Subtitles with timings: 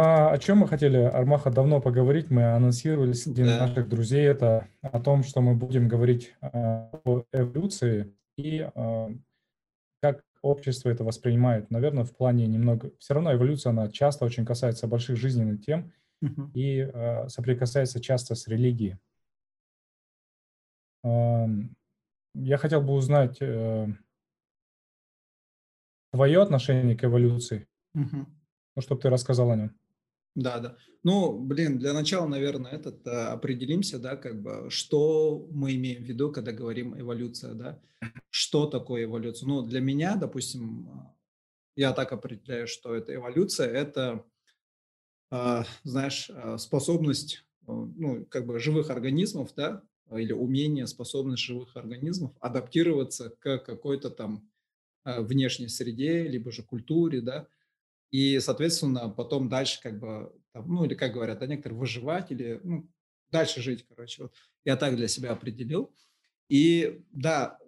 [0.00, 2.30] А, о чем мы хотели, Армаха, давно поговорить?
[2.30, 3.66] Мы анонсировали среди да.
[3.66, 9.10] наших друзей это о том, что мы будем говорить а, о эволюции и а,
[10.00, 11.68] как общество это воспринимает.
[11.72, 12.92] Наверное, в плане немного...
[13.00, 16.52] Все равно эволюция, она часто очень касается больших жизненных тем uh-huh.
[16.54, 18.98] и а, соприкасается часто с религией.
[21.02, 21.48] А,
[22.34, 23.88] я хотел бы узнать э,
[26.12, 27.66] твое отношение к эволюции.
[27.96, 28.26] Uh-huh.
[28.76, 29.74] Ну, чтобы ты рассказал о нем.
[30.38, 30.76] Да, да.
[31.02, 36.06] Ну, блин, для начала, наверное, этот э, определимся, да, как бы, что мы имеем в
[36.06, 37.80] виду, когда говорим эволюция, да,
[38.30, 39.48] что такое эволюция.
[39.48, 40.88] Ну, для меня, допустим,
[41.74, 44.24] я так определяю, что это эволюция, это,
[45.32, 52.30] э, знаешь, э, способность, ну, как бы живых организмов, да, или умение, способность живых организмов
[52.38, 54.48] адаптироваться к какой-то там
[55.04, 57.48] внешней среде, либо же культуре, да,
[58.10, 62.60] и, соответственно, потом дальше как бы, там, ну или как говорят, да, некоторые выживать или
[62.64, 62.90] ну,
[63.30, 64.24] дальше жить, короче.
[64.24, 65.94] Вот я так для себя определил.
[66.48, 67.58] И да,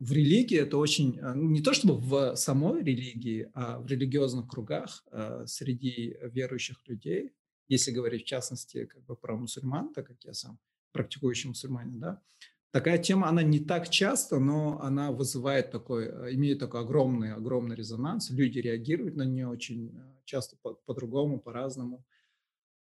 [0.00, 4.48] в религии это очень, э, ну, не то чтобы в самой религии, а в религиозных
[4.48, 7.32] кругах э, среди верующих людей,
[7.68, 10.58] если говорить в частности как бы про мусульман, так как я сам
[10.92, 12.22] практикующий мусульманин, да,
[12.74, 17.76] Такая тема, она не так часто, но она вызывает такой, э, имеет такой огромный, огромный
[17.76, 18.30] резонанс.
[18.30, 22.04] Люди реагируют на нее очень э, часто по- по-другому, по-разному.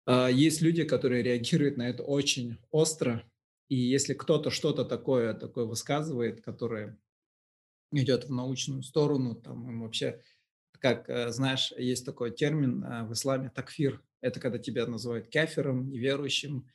[0.07, 3.23] А, есть люди, которые реагируют на это очень остро,
[3.69, 6.97] и если кто-то что-то такое, такое высказывает, которое
[7.91, 10.23] идет в научную сторону, там вообще,
[10.79, 14.01] как э, знаешь, есть такой термин в исламе такфир.
[14.21, 16.67] Это когда тебя называют кафиром, неверующим,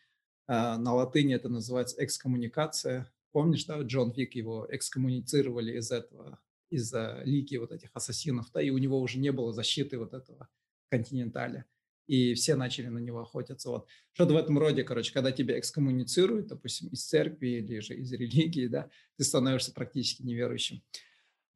[0.49, 3.11] на латыни это называется экскоммуникация.
[3.33, 6.39] Помнишь, да, Джон Вик его экскоммуницировали из этого,
[6.71, 10.49] из-за лики вот этих ассасинов, да, и у него уже не было защиты вот этого
[10.91, 11.65] континенталя.
[12.07, 13.71] И все начали на него охотиться.
[13.71, 13.87] Вот.
[14.13, 18.67] Что-то в этом роде, короче, когда тебя экскоммуницируют, допустим, из церкви или же из религии,
[18.67, 20.83] да, ты становишься практически неверующим.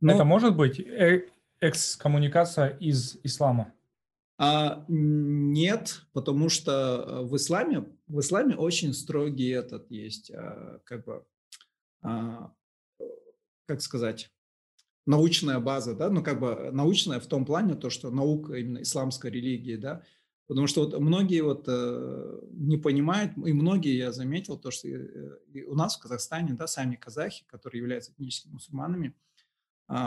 [0.00, 0.14] Но...
[0.14, 1.26] Это может быть э,
[1.60, 3.72] экскоммуникация из ислама?
[4.38, 11.06] А, нет, потому что э, в исламе, в исламе очень строгий этот есть, а, как
[11.06, 11.24] бы,
[12.02, 12.52] а,
[13.64, 14.30] как сказать,
[15.06, 19.30] научная база, да, ну как бы научная в том плане, то, что наука именно исламской
[19.30, 20.02] религии, да,
[20.48, 25.64] потому что вот многие вот э, не понимают, и многие, я заметил, то, что э,
[25.66, 29.14] у нас в Казахстане, да, сами казахи, которые являются этническими мусульманами,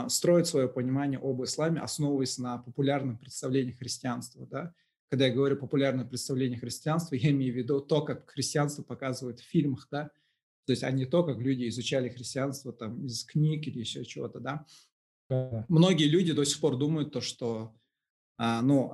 [0.08, 4.46] строит свое понимание об исламе, основываясь на популярном представлении христианства.
[4.46, 4.74] Да?
[5.08, 9.44] Когда я говорю популярное представление христианства, я имею в виду то, как христианство показывают в
[9.44, 10.10] фильмах, да,
[10.70, 14.38] то есть а не то, как люди изучали христианство там из книг или еще чего-то,
[14.38, 14.66] да.
[15.28, 15.64] да.
[15.68, 17.74] Многие люди до сих пор думают то, что,
[18.36, 18.92] а, ну,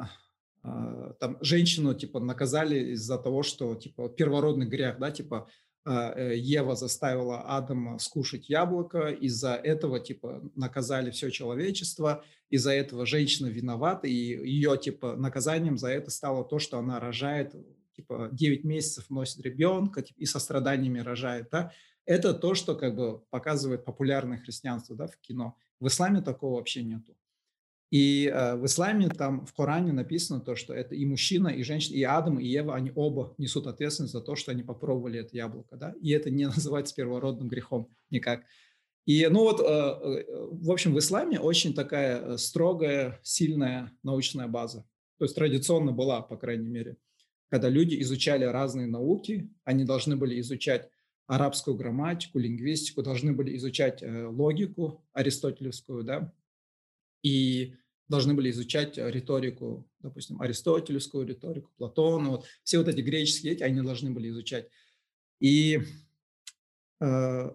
[0.62, 5.48] а, там женщину типа наказали из-за того, что типа первородный грех, да, типа а,
[5.86, 14.08] Ева заставила Адама скушать яблоко, из-за этого, типа, наказали все человечество, из-за этого женщина виновата,
[14.08, 17.54] и ее, типа, наказанием за это стало то, что она рожает,
[17.94, 21.72] типа, 9 месяцев носит ребенка типа, и со страданиями рожает, да,
[22.04, 25.56] это то, что, как бы, показывает популярное христианство, да, в кино.
[25.80, 27.16] В исламе такого вообще нету.
[27.90, 31.96] И э, в исламе там в Коране написано то, что это и мужчина, и женщина,
[31.96, 35.76] и Адам, и Ева, они оба несут ответственность за то, что они попробовали это яблоко,
[35.76, 38.42] да, и это не называется первородным грехом никак.
[39.06, 44.48] И, ну вот, э, э, в общем, в исламе очень такая э, строгая, сильная научная
[44.48, 44.84] база.
[45.18, 46.96] То есть традиционно была, по крайней мере,
[47.48, 50.90] когда люди изучали разные науки, они должны были изучать
[51.28, 56.32] арабскую грамматику, лингвистику, должны были изучать логику аристотелевскую, да,
[57.26, 57.74] и
[58.06, 63.82] должны были изучать риторику, допустим, аристотелевскую риторику, Платона, вот, все вот эти греческие эти, они
[63.82, 64.68] должны были изучать.
[65.40, 65.80] И,
[67.00, 67.50] э,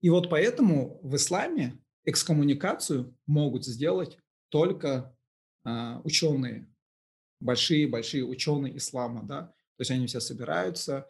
[0.00, 4.18] и вот поэтому в исламе экскоммуникацию могут сделать
[4.48, 5.16] только
[5.64, 6.68] э, ученые,
[7.38, 9.42] большие-большие ученые ислама, да,
[9.76, 11.06] то есть они все собираются,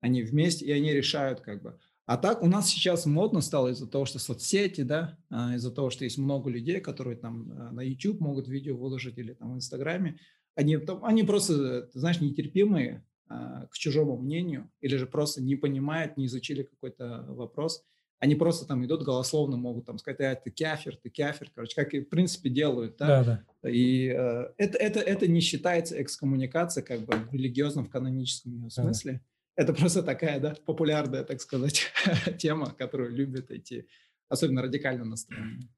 [0.00, 3.88] они вместе, и они решают как бы, а так у нас сейчас модно стало из-за
[3.88, 7.80] того, что соцсети, да, а, из-за того, что есть много людей, которые там а, на
[7.80, 10.18] YouTube могут видео выложить или там в Инстаграме,
[10.54, 16.26] они, они просто, знаешь, нетерпимые а, к чужому мнению или же просто не понимают, не
[16.26, 17.84] изучили какой-то вопрос.
[18.20, 21.92] Они просто там идут голословно, могут там сказать, а, ты кафир, ты кафир, короче, как
[21.92, 23.24] и в принципе делают, да.
[23.24, 23.68] да, да.
[23.68, 28.70] И э, это, это, это не считается экскоммуникацией как бы в религиозном, в каноническом ее
[28.70, 29.12] смысле.
[29.12, 29.20] Да.
[29.56, 31.86] Это просто такая, да, популярная, так сказать,
[32.38, 33.88] тема, которую любят эти,
[34.28, 35.68] особенно радикально настроенные.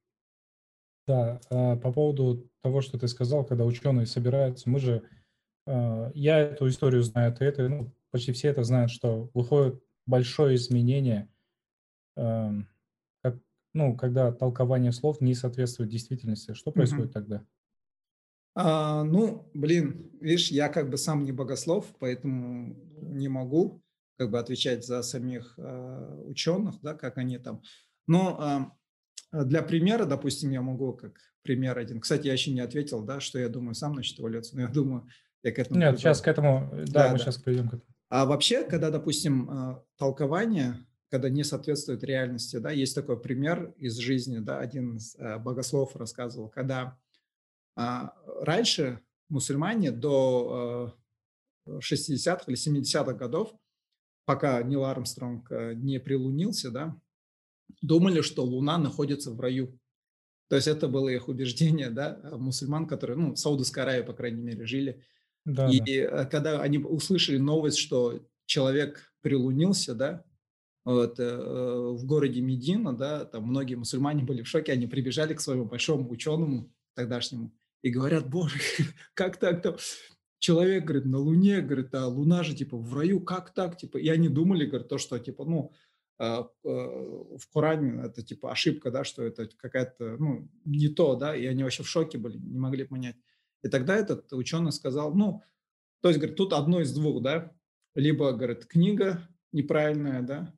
[1.06, 5.08] Да, а, по поводу того, что ты сказал, когда ученые собираются, мы же
[5.66, 10.56] э, я эту историю знаю, ты это, ну, почти все это знают, что выходит большое
[10.56, 11.28] изменение,
[12.16, 13.38] как,
[13.74, 16.54] ну, когда толкование слов не соответствует действительности.
[16.54, 17.44] Что происходит тогда?
[18.60, 23.84] А, ну, блин, видишь, я как бы сам не богослов, поэтому не могу
[24.16, 27.62] как бы отвечать за самих э, ученых, да, как они там.
[28.08, 28.74] Но
[29.32, 31.12] э, для примера, допустим, я могу как
[31.42, 32.00] пример один.
[32.00, 35.06] Кстати, я еще не ответил, да, что я думаю сам насчет эволюции, но я думаю,
[35.44, 35.78] я к этому...
[35.78, 36.00] Нет, приду.
[36.00, 37.18] сейчас к этому, да, да мы да.
[37.18, 37.94] сейчас придем к этому.
[38.08, 43.98] А вообще, когда, допустим, э, толкование, когда не соответствует реальности, да, есть такой пример из
[43.98, 46.96] жизни, да, один из э, богослов рассказывал, когда а,
[48.40, 50.96] раньше мусульмане до
[51.66, 53.54] 60-х или 70-х годов
[54.28, 56.94] пока Нил Армстронг э, не прилунился, да,
[57.80, 59.80] думали, что Луна находится в раю.
[60.50, 64.42] То есть это было их убеждение, да, мусульман, которые, ну, в Саудовской Аравии, по крайней
[64.42, 65.02] мере, жили.
[65.46, 66.24] Да, и да.
[66.24, 70.24] Э, когда они услышали новость, что человек прилунился, да,
[70.84, 75.40] вот, э, в городе Медина, да, там многие мусульмане были в шоке, они прибежали к
[75.40, 77.50] своему большому ученому тогдашнему
[77.82, 78.58] и говорят, боже,
[79.14, 79.78] как так-то?
[80.38, 84.08] человек, говорит, на Луне, говорит, а Луна же, типа, в раю, как так, типа, и
[84.08, 85.72] они думали, говорит, то, что, типа, ну,
[86.18, 91.34] а, а, в Коране это, типа, ошибка, да, что это какая-то, ну, не то, да,
[91.34, 93.16] и они вообще в шоке были, не могли понять.
[93.62, 95.42] И тогда этот ученый сказал, ну,
[96.00, 97.52] то есть, говорит, тут одно из двух, да,
[97.94, 100.54] либо, говорит, книга неправильная, да,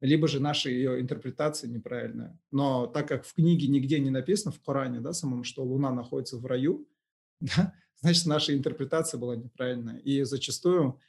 [0.00, 2.38] либо же наша ее интерпретация неправильная.
[2.50, 6.36] Но так как в книге нигде не написано, в Коране, да, самом, что Луна находится
[6.36, 6.88] в раю,
[7.40, 9.98] да, значит, наша интерпретация была неправильная.
[9.98, 11.00] И зачастую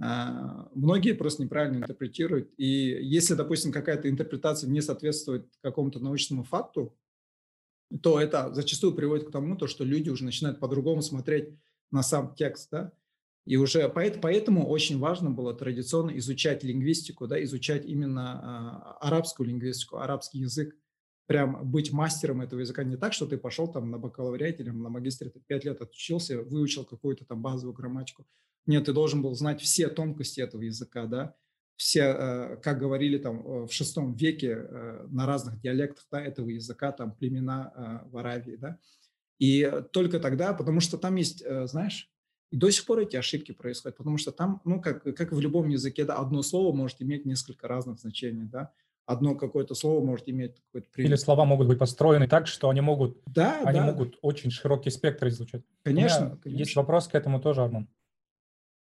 [0.00, 2.52] а, многие просто неправильно интерпретируют.
[2.56, 6.96] И если, допустим, какая-то интерпретация не соответствует какому-то научному факту,
[8.02, 11.50] то это зачастую приводит к тому, то, что люди уже начинают по-другому смотреть
[11.90, 12.92] на сам текст, да,
[13.44, 19.98] и уже поэтому очень важно было традиционно изучать лингвистику, да, изучать именно э, арабскую лингвистику,
[19.98, 20.74] арабский язык,
[21.26, 22.84] прям быть мастером этого языка.
[22.84, 26.42] Не так, что ты пошел там на бакалавриате или на магистре, ты пять лет отучился,
[26.42, 28.26] выучил какую-то там базовую грамматику.
[28.66, 31.34] Нет, ты должен был знать все тонкости этого языка, да,
[31.76, 36.48] все, э, как говорили там э, в шестом веке э, на разных диалектах да, этого
[36.48, 38.78] языка, там племена в Аравии, да.
[39.38, 42.08] И только тогда, потому что там есть, знаешь,
[42.50, 45.68] и до сих пор эти ошибки происходят, потому что там, ну, как, как в любом
[45.68, 48.72] языке, да, одно слово может иметь несколько разных значений, да
[49.06, 51.10] одно какое-то слово может иметь какой-то принцип.
[51.10, 53.86] Или слова могут быть построены так, что они могут, да, они да.
[53.86, 55.62] могут очень широкий спектр излучать.
[55.82, 56.58] Конечно, конечно.
[56.58, 57.88] Есть вопрос к этому тоже, Арман.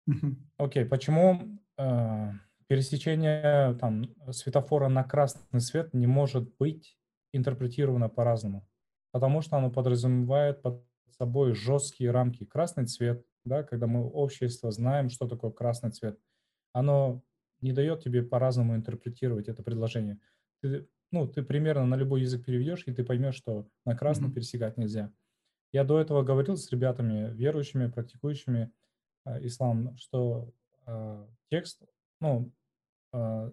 [0.06, 0.36] Угу.
[0.56, 2.30] Окей, почему э,
[2.66, 6.96] пересечение там, светофора на красный свет не может быть
[7.32, 8.66] интерпретировано по-разному?
[9.12, 10.84] Потому что оно подразумевает под
[11.18, 12.44] собой жесткие рамки.
[12.44, 16.18] Красный цвет, да, когда мы общество знаем, что такое красный цвет,
[16.72, 17.22] оно
[17.60, 20.20] не дает тебе по-разному интерпретировать это предложение.
[20.60, 24.34] Ты, ну, ты примерно на любой язык переведешь, и ты поймешь, что на красном mm-hmm.
[24.34, 25.12] пересекать нельзя.
[25.72, 28.72] Я до этого говорил с ребятами, верующими, практикующими
[29.26, 30.52] э, ислам, что
[30.86, 31.82] э, текст,
[32.20, 32.52] ну,
[33.12, 33.50] э,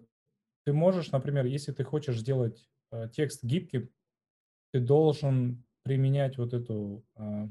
[0.64, 3.90] ты можешь, например, если ты хочешь сделать э, текст гибким,
[4.72, 7.48] ты должен применять вот эту, э,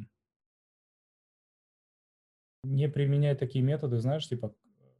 [2.66, 4.54] не применять такие методы, знаешь, типа,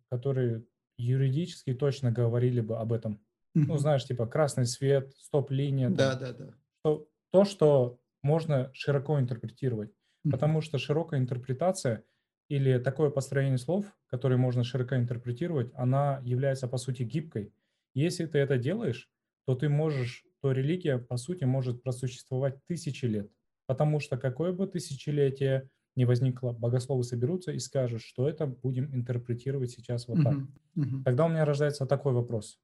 [0.10, 0.64] которые
[0.98, 3.16] юридически точно говорили бы об этом.
[3.56, 3.66] Mm-hmm.
[3.68, 5.90] Ну, знаешь, типа красный свет, стоп-линия.
[5.90, 6.54] Да, да, да.
[6.84, 9.90] То, то, что можно широко интерпретировать.
[9.90, 10.32] Mm-hmm.
[10.32, 12.04] Потому что широкая интерпретация
[12.50, 17.54] или такое построение слов, которое можно широко интерпретировать, она является, по сути, гибкой.
[17.94, 19.10] Если ты это делаешь,
[19.46, 23.32] то ты можешь, то религия, по сути, может просуществовать тысячи лет.
[23.68, 29.72] Потому что какое бы тысячелетие не возникло, богословы соберутся и скажут, что это будем интерпретировать
[29.72, 30.34] сейчас вот так.
[30.34, 30.48] Uh-huh,
[30.78, 31.04] uh-huh.
[31.04, 32.60] Тогда у меня рождается такой вопрос.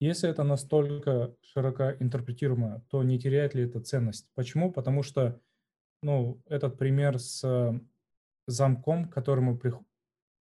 [0.00, 4.28] Если это настолько широко интерпретируемо, то не теряет ли это ценность?
[4.34, 4.70] Почему?
[4.70, 5.40] Потому что
[6.02, 7.80] ну, этот пример с
[8.46, 9.72] замком, к которому при...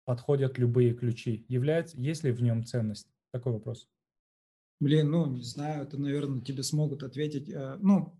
[0.04, 3.08] подходят любые ключи, является, есть ли в нем ценность?
[3.30, 3.88] Такой вопрос.
[4.80, 7.48] Блин, ну, не знаю, это, наверное, тебе смогут ответить.
[7.48, 8.17] Э, ну,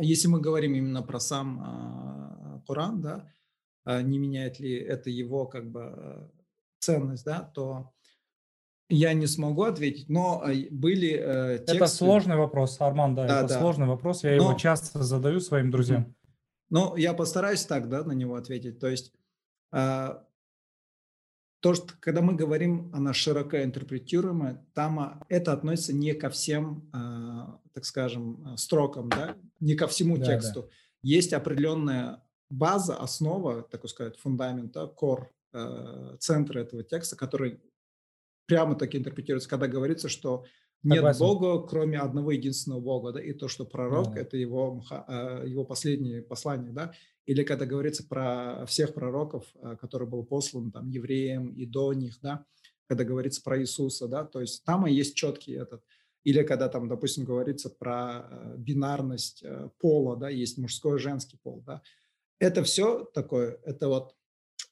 [0.00, 3.32] если мы говорим именно про сам а, Коран, да,
[3.84, 6.30] а, не меняет ли это его как бы
[6.78, 7.92] ценность, да, то
[8.88, 11.76] я не смогу ответить, но были э, тексты...
[11.76, 13.58] Это сложный вопрос, Арман, да, да это да.
[13.58, 14.36] сложный вопрос, я но...
[14.36, 16.14] его часто задаю своим друзьям.
[16.70, 18.78] Ну, я постараюсь так, да, на него ответить.
[18.78, 19.12] То есть
[21.66, 26.88] то, что когда мы говорим, она широко интерпретируемая, там а, это относится не ко всем,
[26.92, 27.05] а,
[27.76, 30.62] так скажем, а, строкам, да, не ко всему да, тексту.
[30.62, 30.68] Да.
[31.02, 37.60] Есть определенная база, основа, так сказать, фундамент, да, кор, э, центр этого текста, который
[38.46, 40.46] прямо так интерпретируется, когда говорится, что
[40.84, 41.18] нет Согласен.
[41.18, 44.22] Бога, кроме одного единственного Бога, да, и то, что пророк да.
[44.22, 46.94] это его, э, его последнее послание, да,
[47.26, 52.20] или когда говорится про всех пророков, э, который был послан там евреям и до них,
[52.22, 52.46] да,
[52.86, 55.82] когда говорится про Иисуса, да, то есть там и есть четкий этот,
[56.26, 59.44] или когда там, допустим, говорится про э, бинарность
[59.78, 61.82] пола, да, есть мужской и женский пол, да,
[62.40, 64.16] это все такое, это вот,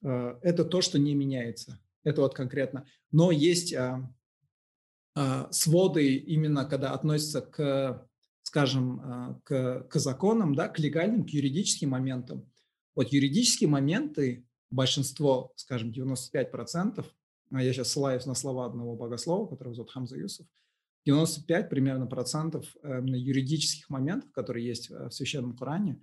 [0.02, 3.74] это то, что не меняется, это вот конкретно, но есть
[5.50, 8.06] своды именно когда относятся к,
[8.42, 12.50] скажем, к, к законам, да, к легальным, к юридическим моментам.
[12.94, 17.04] Вот юридические моменты, большинство, скажем, 95%,
[17.50, 20.46] а я сейчас ссылаюсь на слова одного богослова, которого зовут Хамза Юсов,
[21.06, 26.00] 95 примерно процентов юридических моментов, которые есть в Священном Коране,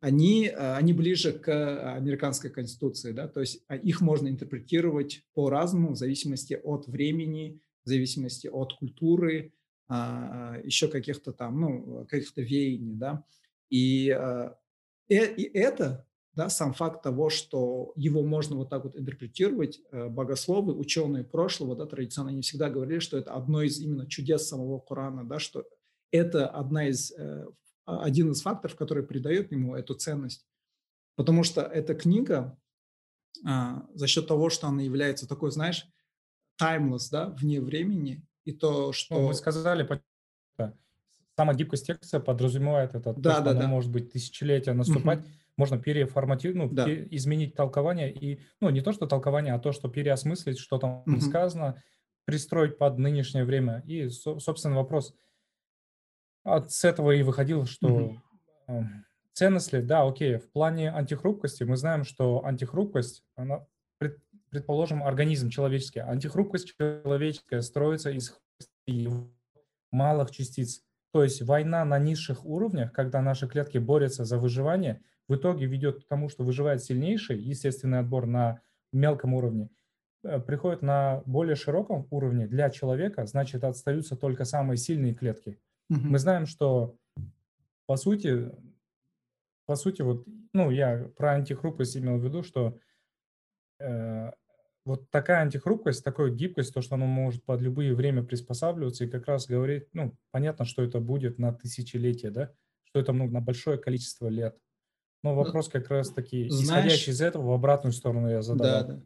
[0.00, 6.58] они, они ближе к американской конституции, да, то есть их можно интерпретировать по-разному в зависимости
[6.62, 9.52] от времени, в зависимости от культуры,
[9.92, 13.24] а, еще каких-то там, ну, каких-то веяний, да.
[13.70, 14.56] И, а,
[15.08, 20.08] э, и это, да, сам факт того, что его можно вот так вот интерпретировать, э,
[20.08, 24.78] богословы, ученые прошлого, да, традиционно, они всегда говорили, что это одно из именно чудес самого
[24.78, 25.64] Корана, да, что
[26.12, 27.46] это одна из, э,
[27.84, 30.46] один из факторов, который придает ему эту ценность.
[31.16, 32.56] Потому что эта книга
[33.44, 35.86] а, за счет того, что она является такой, знаешь,
[36.60, 39.14] timeless, да, вне времени, и то, что...
[39.14, 39.86] Ну, мы сказали,
[41.36, 43.66] сама гибкость текста подразумевает это, да, то, да, да.
[43.66, 45.28] может быть тысячелетия наступать, угу.
[45.60, 46.86] Можно переформатировать, ну, да.
[46.86, 51.02] пере, изменить толкование, и, ну, не то, что толкование, а то, что переосмыслить, что там
[51.06, 51.20] угу.
[51.20, 51.82] сказано,
[52.24, 53.82] пристроить под нынешнее время.
[53.86, 55.14] И, собственно, вопрос
[56.42, 58.20] от с этого и выходил, что угу.
[58.68, 58.82] э,
[59.34, 63.66] ценность ли, да, окей, в плане антихрупкости мы знаем, что антихрупкость, она
[64.50, 68.36] предположим, организм человеческий, антихрупкость человеческая строится из
[69.92, 70.82] малых частиц.
[71.12, 76.02] То есть война на низших уровнях, когда наши клетки борются за выживание, в итоге ведет
[76.02, 78.60] к тому, что выживает сильнейший, естественный отбор на
[78.92, 79.70] мелком уровне,
[80.24, 85.60] э, приходит на более широком уровне для человека, значит, отстаются только самые сильные клетки.
[85.88, 86.00] Угу.
[86.00, 86.96] Мы знаем, что
[87.86, 88.50] по сути,
[89.66, 92.76] по сути, вот, ну, я про антихрупкость имел в виду, что
[93.78, 94.32] э,
[94.84, 99.28] вот такая антихрупкость, такая гибкость, то, что оно может под любые время приспосабливаться и как
[99.28, 103.78] раз говорить, ну, понятно, что это будет на тысячелетие, да, что это ну, на большое
[103.78, 104.58] количество лет.
[105.22, 108.66] Но ну, вопрос как раз таки, Знаешь, исходящий из этого, в обратную сторону я задал.
[108.66, 109.02] Да, да.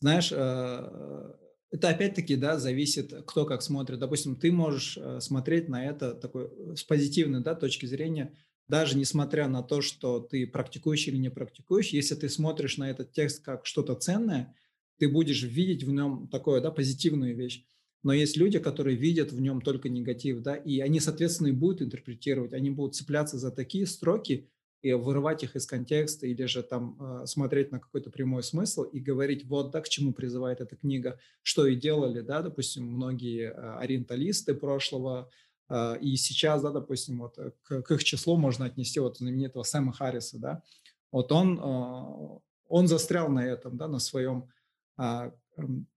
[0.00, 1.32] Знаешь, э,
[1.70, 3.98] это опять-таки, да, зависит, кто как смотрит.
[3.98, 8.36] Допустим, ты можешь э, смотреть на это такой э, с позитивной, да, точки зрения,
[8.68, 13.12] даже несмотря на то, что ты практикующий или не практикующий, если ты смотришь на этот
[13.12, 14.54] текст как что-то ценное,
[14.98, 17.64] ты будешь видеть в нем такое, да, позитивную вещь.
[18.02, 21.80] Но есть люди, которые видят в нем только негатив, да, и они, соответственно, и будут
[21.80, 24.50] интерпретировать, они будут цепляться за такие строки
[24.84, 29.00] и вырывать их из контекста или же там э, смотреть на какой-то прямой смысл и
[29.00, 33.78] говорить, вот, да, к чему призывает эта книга, что и делали, да, допустим, многие э,
[33.78, 35.30] ориенталисты прошлого,
[35.70, 39.62] э, и сейчас, да, допустим, вот э, к, к их числу можно отнести вот знаменитого
[39.62, 40.62] Сэма Харриса, да,
[41.10, 44.50] вот он, он застрял на этом, да, на своем
[44.96, 45.32] а,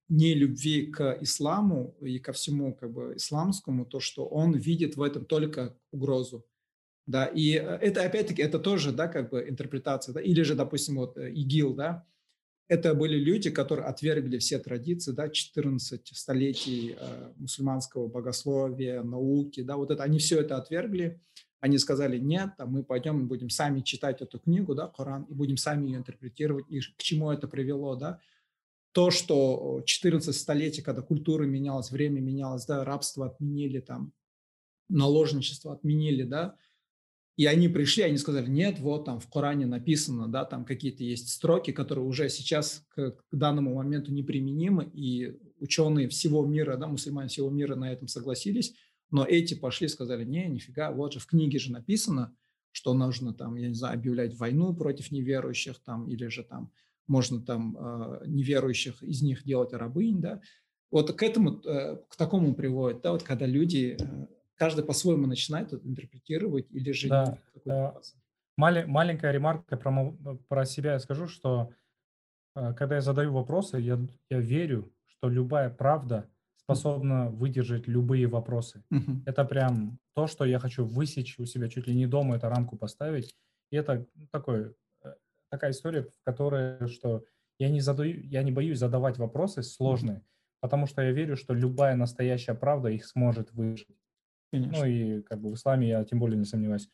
[0.09, 5.01] не любви к исламу и ко всему как бы исламскому, то, что он видит в
[5.01, 6.45] этом только угрозу.
[7.07, 10.97] Да, и э, это опять-таки, это тоже, да, как бы интерпретация, да, или же, допустим,
[10.97, 12.05] вот э, ИГИЛ, да,
[12.67, 19.77] это были люди, которые отвергли все традиции, да, 14 столетий э, мусульманского богословия, науки, да,
[19.77, 21.21] вот это, они все это отвергли,
[21.61, 25.55] они сказали, нет, а мы пойдем будем сами читать эту книгу, да, Коран, и будем
[25.55, 28.19] сами ее интерпретировать, и к чему это привело, да,
[28.91, 34.11] то, что 14 столетий, когда культура менялась, время менялось, да, рабство отменили, там,
[34.89, 36.57] наложничество отменили, да,
[37.37, 41.29] и они пришли, они сказали, нет, вот там в Коране написано, да, там какие-то есть
[41.29, 47.29] строки, которые уже сейчас к, к данному моменту неприменимы, и ученые всего мира, да, мусульмане
[47.29, 48.73] всего мира на этом согласились,
[49.11, 52.35] но эти пошли, сказали, не, нифига, вот же в книге же написано,
[52.71, 56.71] что нужно там, я не знаю, объявлять войну против неверующих там, или же там
[57.05, 60.41] можно там а, неверующих из них делать рабынь, да,
[60.89, 65.73] вот к этому, э, к такому приводит, да, вот когда люди, э, каждый по-своему начинает
[65.73, 67.37] это интерпретировать или же да.
[67.65, 67.91] Э,
[68.57, 70.11] Мали, маленькая ремарка про,
[70.47, 71.69] про себя я скажу, что
[72.55, 73.99] когда я задаю вопросы, я,
[74.31, 78.83] я верю, что любая правда способна выдержать любые вопросы.
[78.91, 79.21] Uh-huh.
[79.27, 82.75] Это прям то, что я хочу высечь у себя чуть ли не дома, эту рамку
[82.77, 83.35] поставить.
[83.69, 84.73] И это такой
[85.49, 87.23] такая история, в которой, что
[87.59, 90.23] я не задаю, я не боюсь задавать вопросы сложные,
[90.59, 93.87] потому что я верю, что любая настоящая правда их сможет выжить.
[94.51, 94.77] Ну Конечно.
[94.77, 96.89] Ну и как бы в исламе я тем более не сомневаюсь.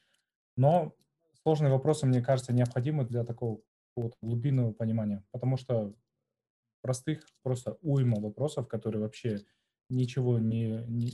[0.56, 0.96] Но
[1.44, 3.62] сложные вопросы, мне кажется, необходимы для такого
[3.96, 5.94] вот глубинного понимания, потому что
[6.82, 9.42] простых просто уйма вопросов, которые вообще
[9.90, 11.14] ничего не, не,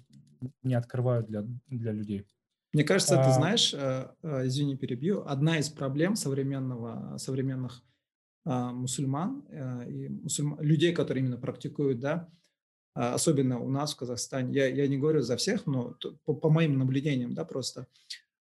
[0.63, 2.25] не открывают для, для людей.
[2.73, 3.25] Мне кажется, а...
[3.25, 7.83] ты знаешь, э, э, извини, перебью, одна из проблем современного, современных
[8.45, 12.29] а, мусульман э, и мусульман, людей, которые именно практикуют, да,
[12.93, 16.77] особенно у нас в Казахстане, я, я не говорю за всех, но по, по моим
[16.77, 17.87] наблюдениям, да, просто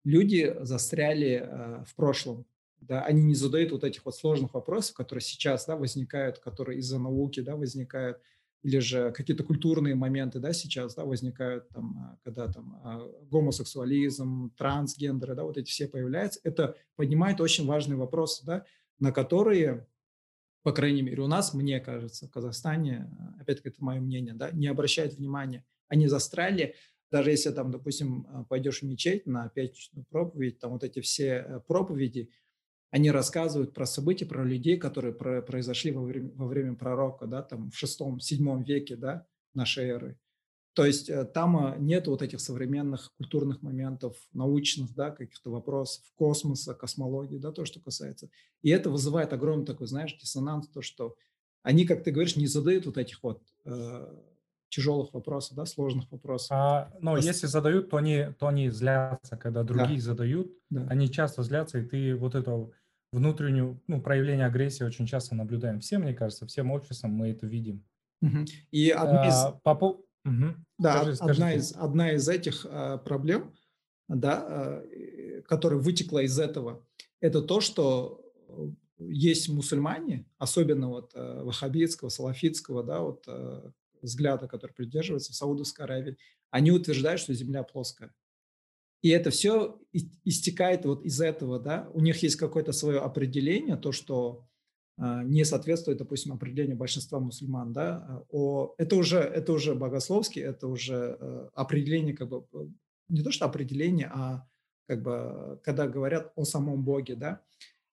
[0.05, 2.47] люди застряли в прошлом,
[2.81, 6.99] да, они не задают вот этих вот сложных вопросов, которые сейчас, да, возникают, которые из-за
[6.99, 8.19] науки, да, возникают,
[8.63, 14.51] или же какие-то культурные моменты, да, сейчас, да, возникают там, а, когда там а, гомосексуализм,
[14.57, 18.65] трансгендеры, да, вот эти все появляются, это поднимает очень важные вопросы, да,
[18.99, 19.87] на которые,
[20.63, 24.51] по крайней мере, у нас, мне кажется, в Казахстане, а, опять-таки это мое мнение, да,
[24.51, 25.65] не обращают внимания.
[25.89, 26.75] Они застряли,
[27.11, 31.61] даже если там, допустим, пойдешь в мечеть на пятничную проповедь, там вот эти все э,
[31.61, 32.31] проповеди–
[32.91, 37.43] они рассказывают про события, про людей, которые про, произошли во время, во время пророка, да,
[37.43, 40.19] там в шестом-седьмом веке, да, нашей эры.
[40.79, 46.05] То есть э, там э, нет вот этих современных культурных моментов, научных, да, каких-то вопросов,
[46.15, 48.31] космоса, космологии, да, то, что касается.
[48.63, 51.17] И это вызывает огромный такой, знаешь, диссонанс, то, что
[51.65, 54.07] они, как ты говоришь, не задают вот этих вот э,
[54.69, 56.53] тяжелых вопросов, да, сложных вопросов.
[56.53, 57.29] А, но Просто...
[57.29, 60.05] если задают, то они, то они злятся, когда другие да.
[60.05, 60.87] задают, да.
[60.89, 62.71] они часто злятся, и ты вот это
[63.11, 65.81] внутреннюю, ну, проявление агрессии очень часто наблюдаем.
[65.81, 67.85] Все, мне кажется, всем обществом мы это видим.
[68.23, 68.45] Угу.
[68.71, 69.35] И одна из...
[69.35, 70.05] А, по...
[70.25, 70.55] угу.
[70.79, 73.55] Да, скажи, скажи одна, из, одна из этих а, проблем,
[74.09, 76.87] да, а, которая вытекла из этого,
[77.21, 78.25] это то, что
[78.99, 85.85] есть мусульмане, особенно вот а, ваххабитского, салафитского, да, вот а, взгляда, который придерживается в Саудовской
[85.85, 86.17] Аравии,
[86.51, 88.15] они утверждают, что Земля плоская.
[89.03, 89.81] И это все
[90.25, 91.89] истекает вот из этого, да.
[91.93, 94.58] У них есть какое-то свое определение, то, что э,
[94.99, 98.05] не соответствует, допустим, определению большинства мусульман, да.
[98.09, 102.67] А, о, это уже это уже богословски, это уже э, определение, как бы э,
[103.09, 104.45] не то что определение, а
[104.89, 107.43] как бы когда говорят о самом Боге, да.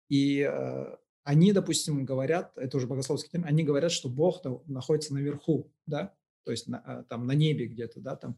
[0.10, 5.72] И э, они, допустим, говорят, это уже богословский термин, они говорят, что Бог находится наверху,
[5.86, 8.38] да, то есть на, там на небе где-то, да, там.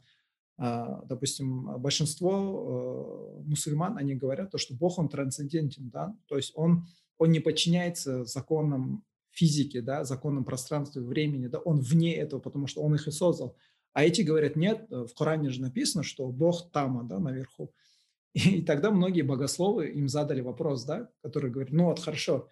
[0.58, 6.86] А, допустим, большинство мусульман, они говорят, то, что Бог, он трансцендентен, да, то есть он,
[7.22, 12.66] он не подчиняется законам физики, да, законам пространства и времени, да, он вне этого, потому
[12.66, 13.56] что он их и создал.
[13.94, 17.72] А эти говорят, нет, в Коране же написано, что Бог там, да, наверху.
[18.34, 22.50] И тогда многие богословы им задали вопрос, да, который говорит, ну вот хорошо,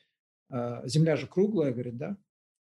[0.50, 2.18] а, земля же круглая, говорит, да.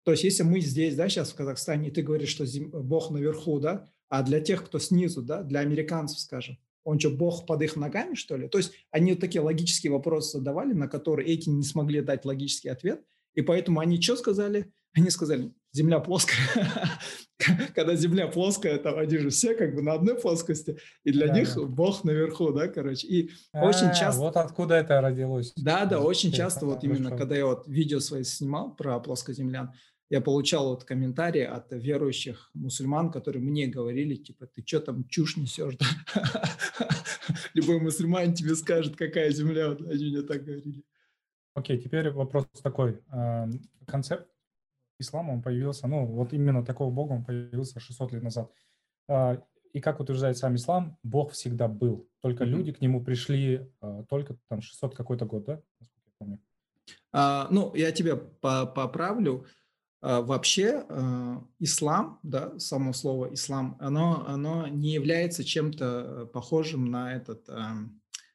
[0.03, 2.71] То есть если мы здесь, да, сейчас в Казахстане, и ты говоришь, что зем...
[2.71, 7.45] Бог наверху, да, а для тех, кто снизу, да, для американцев, скажем, он что, бог
[7.45, 8.47] под их ногами, что ли?
[8.47, 12.69] То есть они вот такие логические вопросы задавали, на которые эти не смогли дать логический
[12.69, 13.01] ответ,
[13.33, 14.71] и поэтому они что сказали?
[14.95, 16.37] Они сказали, земля плоская.
[17.75, 21.39] Когда земля плоская, там они же все как бы на одной плоскости, и для да.
[21.39, 23.07] них Бог наверху, да, короче.
[23.07, 24.21] И а, очень часто...
[24.21, 25.51] Вот откуда это родилось.
[25.55, 29.73] Да, да, очень часто вот именно, когда я вот видео свои снимал про плоскоземлян,
[30.09, 35.37] я получал вот комментарии от верующих мусульман, которые мне говорили, типа, ты что там чушь
[35.37, 35.77] несешь?
[37.53, 39.71] Любой мусульманин тебе скажет, какая земля.
[39.71, 40.83] Они мне так говорили.
[41.55, 42.99] Окей, теперь вопрос такой.
[43.87, 44.27] Концепт
[44.99, 48.51] ислама, он появился, ну, вот именно такого бога он появился 600 лет назад.
[49.07, 49.41] А,
[49.73, 52.07] и как утверждает сам ислам, Бог всегда был.
[52.21, 52.47] Только mm-hmm.
[52.47, 55.61] люди к нему пришли а, только там 600 какой-то год, да?
[55.79, 56.39] Насколько я помню.
[57.11, 59.45] А, ну, я тебя поправлю.
[60.03, 67.15] Вообще а, ислам, да, само слово ислам, оно, оно не является чем-то э, похожим на
[67.15, 67.47] этот,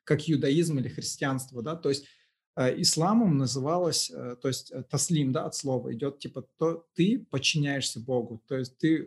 [0.04, 2.06] как юдаизм или христианство, да, то есть
[2.54, 7.18] а, исламом называлось, э, то есть э, таслим, да, от слова идет типа то ты
[7.30, 9.04] подчиняешься Богу, то есть ты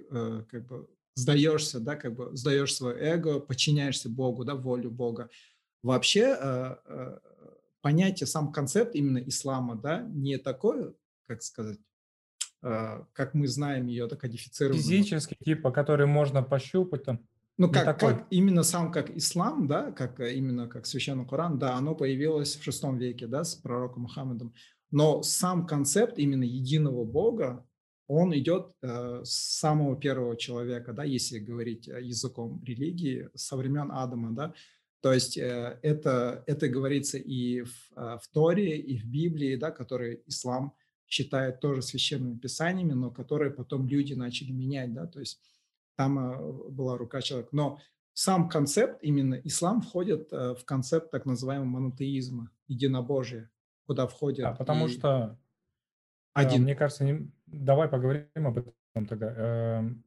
[0.52, 5.32] как бы сдаешься, да, как бы сдаешь свое эго, подчиняешься Богу, да, волю Бога.
[5.82, 6.78] Вообще
[7.82, 10.94] понятие, сам концепт именно ислама, да, не такое,
[11.26, 11.91] как сказать, а,
[12.62, 14.84] как мы знаем ее, так кодифицированную.
[14.84, 17.20] Физический, типа, который можно пощупать там.
[17.58, 21.76] Ну, как, как именно сам как ислам, да, как э, именно как священный Коран, да,
[21.76, 24.54] оно появилось в шестом веке, да, с пророком Мухаммедом.
[24.90, 27.66] Но сам концепт именно единого Бога,
[28.08, 34.32] он идет э, с самого первого человека, да, если говорить языком религии, со времен Адама,
[34.32, 34.54] да.
[35.02, 39.72] То есть э, это, это говорится и в, а, в Торе, и в Библии, да,
[39.72, 40.74] которые ислам
[41.12, 45.42] считает тоже священными писаниями, но которые потом люди начали менять, да, то есть
[45.98, 47.50] там э, была рука человека.
[47.52, 47.80] Но
[48.14, 53.52] сам концепт, именно ислам, входит э, в концепт так называемого монотеизма, единобожия,
[53.86, 54.46] куда входит...
[54.46, 54.90] Да, потому и...
[54.90, 55.38] что,
[56.34, 56.64] один.
[56.64, 57.30] мне кажется, не...
[57.46, 59.34] давай поговорим об этом тогда.
[59.36, 60.06] Эм,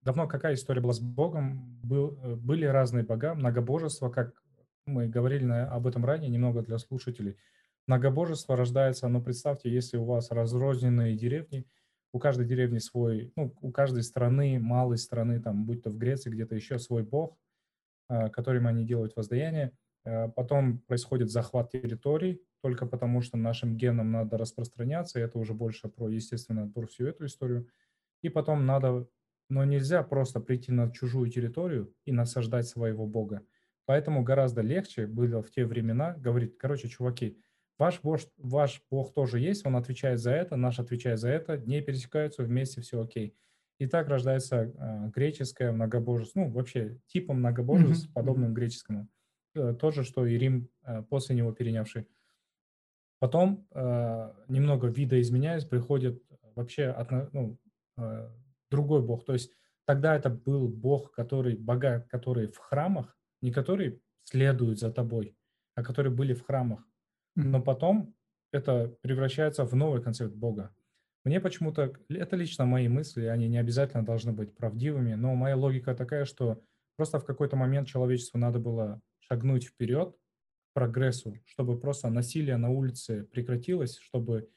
[0.00, 1.78] давно какая история была с Богом?
[1.82, 4.32] Был, э, были разные бога, многобожество, как
[4.86, 7.36] мы говорили на, об этом ранее, немного для слушателей.
[7.86, 11.66] Многобожество рождается, но представьте, если у вас разрозненные деревни,
[12.12, 16.30] у каждой деревни свой, ну, у каждой страны, малой страны, там, будь то в Греции,
[16.30, 17.36] где-то еще свой бог,
[18.08, 19.72] э, которым они делают воздаяние.
[20.04, 25.88] Э, потом происходит захват территорий, только потому что нашим генам надо распространяться, это уже больше
[25.88, 27.68] про естественный отбор, всю эту историю.
[28.22, 29.08] И потом надо
[29.52, 33.42] но нельзя просто прийти на чужую территорию и насаждать своего бога.
[33.84, 37.38] Поэтому гораздо легче было в те времена говорить, короче, чуваки,
[37.82, 41.80] ваш бог, ваш бог тоже есть, он отвечает за это, наш отвечает за это, не
[41.80, 43.34] пересекаются, вместе все окей.
[43.78, 48.12] И так рождается э, греческое многобожество, ну, вообще типом многобожеств, mm-hmm.
[48.12, 49.08] подобным греческому.
[49.56, 52.06] Э, то же, что и Рим э, после него перенявший.
[53.18, 56.22] Потом э, немного видоизменяясь, приходит
[56.54, 57.58] вообще от, ну,
[57.98, 58.30] э,
[58.70, 59.24] другой бог.
[59.24, 59.50] То есть
[59.86, 65.36] тогда это был бог, который, бога, которые в храмах, не которые следуют за тобой,
[65.74, 66.86] а которые были в храмах.
[67.34, 68.14] Но потом
[68.52, 70.74] это превращается в новый концепт бога.
[71.24, 75.94] Мне почему-то, это лично мои мысли, они не обязательно должны быть правдивыми, но моя логика
[75.94, 76.62] такая, что
[76.96, 80.16] просто в какой-то момент человечеству надо было шагнуть вперед,
[80.70, 84.50] к прогрессу, чтобы просто насилие на улице прекратилось, чтобы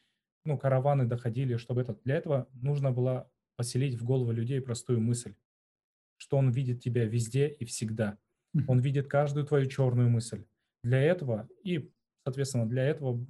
[0.43, 1.97] ну, караваны доходили, чтобы это...
[2.03, 5.35] Для этого нужно было поселить в голову людей простую мысль,
[6.17, 8.17] что он видит тебя везде и всегда.
[8.67, 10.45] Он видит каждую твою черную мысль.
[10.83, 11.91] Для этого и,
[12.25, 13.25] соответственно, для этого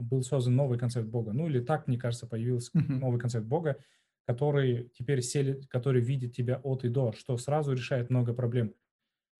[0.00, 1.32] был создан новый концепт Бога.
[1.32, 3.78] Ну или так, мне кажется, появился новый концепт Бога,
[4.26, 8.74] который теперь селит, который видит тебя от и до, что сразу решает много проблем.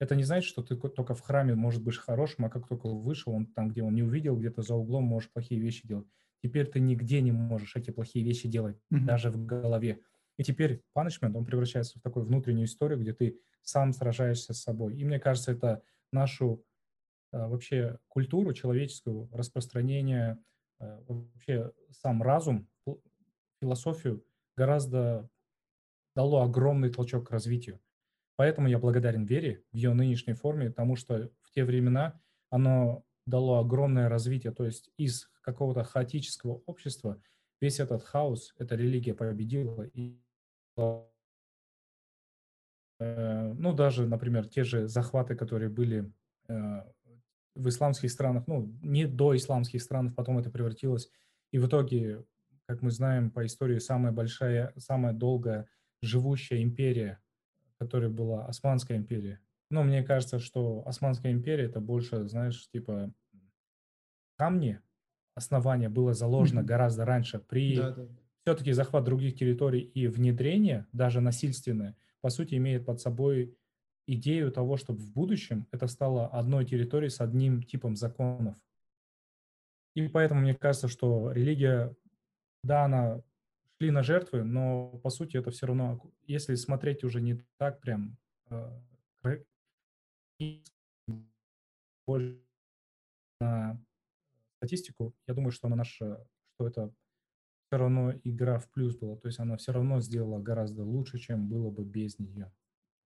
[0.01, 3.33] Это не значит, что ты только в храме можешь быть хорошим, а как только вышел,
[3.33, 6.07] он там, где он не увидел, где-то за углом можешь плохие вещи делать.
[6.43, 9.05] Теперь ты нигде не можешь эти плохие вещи делать, mm-hmm.
[9.05, 10.01] даже в голове.
[10.37, 14.97] И теперь punishment, он превращается в такую внутреннюю историю, где ты сам сражаешься с собой.
[14.97, 16.63] И мне кажется, это нашу
[17.49, 20.39] вообще культуру человеческую, распространение,
[20.79, 22.69] а, вообще сам разум,
[23.61, 24.25] философию
[24.57, 25.29] гораздо
[26.15, 27.81] дало огромный толчок к развитию.
[28.37, 32.21] Поэтому я благодарен вере в ее нынешней форме, потому что в те времена
[32.51, 34.53] оно дало огромное развитие.
[34.53, 37.21] То есть из какого-то хаотического общества
[37.61, 40.21] весь этот хаос, эта религия победила, и
[43.01, 46.13] Э, ну, даже, например, те же захваты, которые были
[46.49, 46.93] э,
[47.55, 51.11] в исламских странах, ну, не до исламских стран, потом это превратилось.
[51.53, 52.25] И в итоге,
[52.67, 55.69] как мы знаем по истории, самая большая, самая долгая
[56.03, 57.21] живущая империя,
[57.79, 59.41] которая была Османская империя.
[59.71, 63.13] Но мне кажется, что Османская империя это больше, знаешь, типа
[64.37, 64.81] камни
[65.35, 66.65] основания было заложено mm-hmm.
[66.65, 68.07] гораздо раньше при да, да
[68.45, 73.57] все-таки захват других территорий и внедрение, даже насильственное, по сути, имеет под собой
[74.07, 78.57] идею того, чтобы в будущем это стало одной территорией с одним типом законов.
[79.95, 81.95] И поэтому мне кажется, что религия,
[82.63, 83.23] да, она
[83.79, 88.17] шли на жертвы, но по сути это все равно, если смотреть уже не так прям
[88.51, 88.81] э,
[93.41, 93.81] на
[94.57, 96.93] статистику, я думаю, что она наша, что это
[97.67, 101.49] все равно игра в плюс была, то есть она все равно сделала гораздо лучше, чем
[101.49, 102.53] было бы без нее.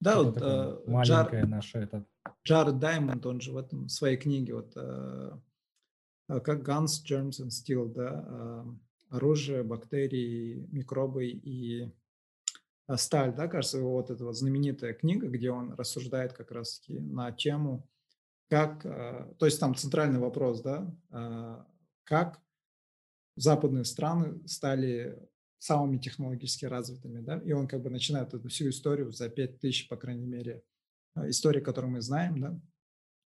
[0.00, 2.04] Да, вот э, маленькая Джар, наша это.
[2.44, 5.32] Джаред Даймонд, он же в этом в своей книге вот э,
[6.28, 8.64] э как Guns, Germs and Steel, да, э,
[9.11, 11.92] оружие, бактерии, микробы и
[12.87, 16.98] э, сталь, да, кажется, вот эта вот знаменитая книга, где он рассуждает как раз таки
[17.00, 17.88] на тему,
[18.48, 21.64] как, э, то есть там центральный вопрос, да, э,
[22.04, 22.40] как
[23.37, 25.18] западные страны стали
[25.59, 29.88] самыми технологически развитыми, да, и он как бы начинает эту всю историю за пять тысяч,
[29.88, 30.62] по крайней мере,
[31.14, 32.61] а, истории, которую мы знаем, да,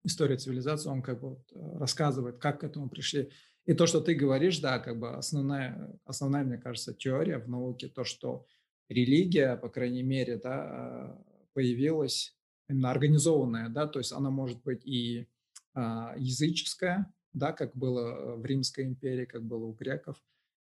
[0.04, 3.30] история цивилизации, он как бы вот э, рассказывает, как к этому пришли.
[3.66, 7.88] И то, что ты говоришь, да, как бы основная, основная, мне кажется, теория в науке,
[7.88, 8.46] то, что
[8.90, 12.36] религия, по крайней мере, да, а, появилась
[12.70, 15.28] именно организованная, да, то есть она может быть и
[15.74, 20.18] а, языческая, да, как было э, в Римской империи, как было у греков,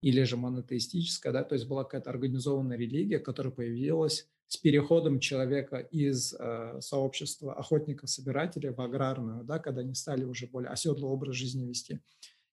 [0.00, 5.78] или же монотеистическая, да, то есть была какая-то организованная религия, которая появилась с переходом человека
[5.78, 11.66] из э, сообщества охотников-собирателей в аграрную, да, когда они стали уже более оседлый образ жизни
[11.66, 12.00] вести.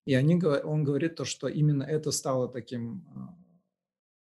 [0.05, 3.55] И они, он говорит то, что именно это стало таким, э,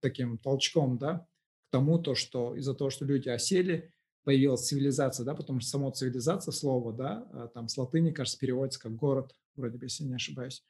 [0.00, 1.26] таким толчком да,
[1.68, 5.90] к тому, то, что из-за того, что люди осели, появилась цивилизация, да, потому что само
[5.90, 10.14] цивилизация слово, да, э, там с латыни, кажется, переводится как город, вроде бы, если не
[10.14, 10.62] ошибаюсь.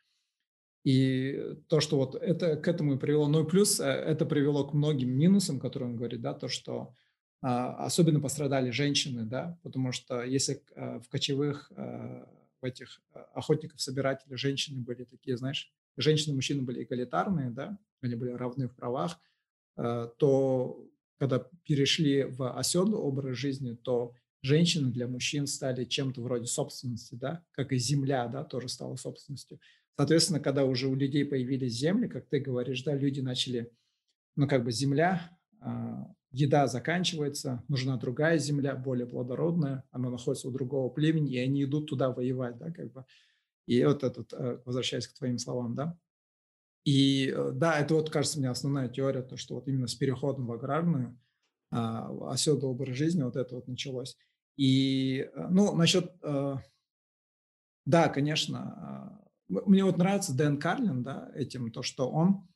[0.86, 3.26] И то, что вот это к этому и привело.
[3.26, 6.94] Ну и плюс э, это привело к многим минусам, которые он говорит, да, то, что
[7.42, 12.28] а, особенно пострадали женщины, да, потому что если а, в кочевых а,
[12.60, 13.02] в этих
[13.34, 18.74] охотников-собирателей женщины были такие, знаешь, женщины и мужчины были эгалитарные, да, они были равны в
[18.74, 19.18] правах,
[19.74, 20.82] то
[21.18, 27.44] когда перешли в оседлый образ жизни, то женщины для мужчин стали чем-то вроде собственности, да,
[27.52, 29.60] как и земля, да, тоже стала собственностью.
[29.96, 33.72] Соответственно, когда уже у людей появились земли, как ты говоришь, да, люди начали,
[34.36, 35.30] ну, как бы земля,
[35.60, 41.64] а, еда заканчивается, нужна другая земля, более плодородная, она находится у другого племени, и они
[41.64, 43.06] идут туда воевать, да, как бы.
[43.66, 45.98] И вот этот, э, возвращаясь к твоим словам, да.
[46.84, 50.46] И э, да, это вот, кажется мне, основная теория, то, что вот именно с переходом
[50.46, 51.18] в аграрную,
[51.72, 54.16] а, оседлый образ жизни, вот это вот началось.
[54.56, 56.12] И, э, ну, насчет,
[57.86, 62.46] да, конечно, а, мне вот нравится Дэн Карлин, да, этим, то, что он,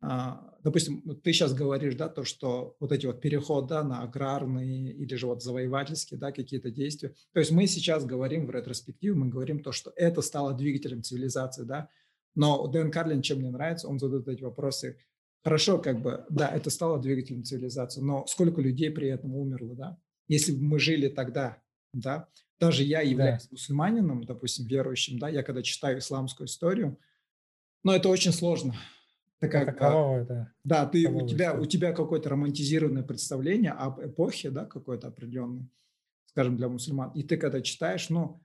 [0.00, 4.92] а, допустим, ты сейчас говоришь, да, то, что вот эти вот переходы да, на аграрные
[4.92, 7.14] или же вот завоевательские, да, какие-то действия.
[7.32, 11.62] То есть мы сейчас говорим в ретроспективе, мы говорим то, что это стало двигателем цивилизации,
[11.62, 11.88] да,
[12.34, 14.98] но Дэн Карлин, чем мне нравится, он задает эти вопросы,
[15.44, 19.98] хорошо, как бы, да, это стало двигателем цивилизации, но сколько людей при этом умерло, да?
[20.26, 21.61] Если бы мы жили тогда,
[21.92, 22.28] да,
[22.58, 23.48] даже я являюсь да.
[23.52, 26.98] мусульманином, допустим, верующим, да, я когда читаю исламскую историю,
[27.82, 28.74] но это очень сложно.
[29.40, 30.52] Такая, это кровавое, да.
[30.62, 35.68] Да, ты, у тебя, у тебя какое-то романтизированное представление об эпохе, да, какой-то определенный,
[36.26, 37.10] скажем, для мусульман.
[37.10, 38.40] И ты когда читаешь, ну,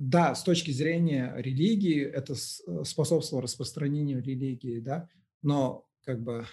[0.00, 5.08] да, с точки зрения религии это э, способствовало распространению религии, да,
[5.42, 6.44] но как бы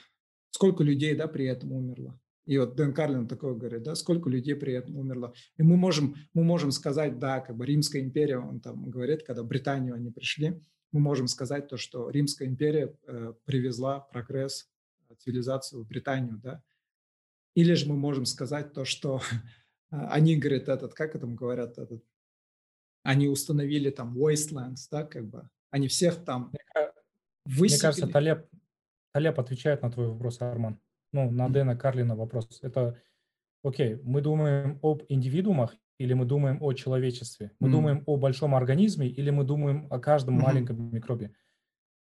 [0.52, 2.20] сколько людей, да, при этом умерло.
[2.46, 5.34] И вот Дэн Карлин такое говорит, да, сколько людей при этом умерло.
[5.58, 9.42] И мы можем, мы можем сказать, да, как бы Римская империя, он там говорит, когда
[9.42, 14.70] в Британию они пришли, мы можем сказать то, что Римская империя э, привезла прогресс,
[15.10, 16.62] э, цивилизацию в Британию, да.
[17.56, 19.22] Или же мы можем сказать то, что
[19.90, 22.04] они, говорят, этот, как это говорят, этот,
[23.02, 26.52] они установили там wastelands, да, как бы, они всех там
[27.46, 27.76] высекли.
[27.76, 28.48] Мне кажется, Талеб,
[29.14, 30.80] Талеб отвечает на твой вопрос, Арман
[31.12, 32.60] ну, на Дэна Карлина вопрос.
[32.62, 33.00] Это,
[33.64, 37.52] окей, мы думаем об индивидуумах или мы думаем о человечестве?
[37.60, 37.72] Мы mm.
[37.72, 40.44] думаем о большом организме или мы думаем о каждом mm-hmm.
[40.44, 41.34] маленьком микробе?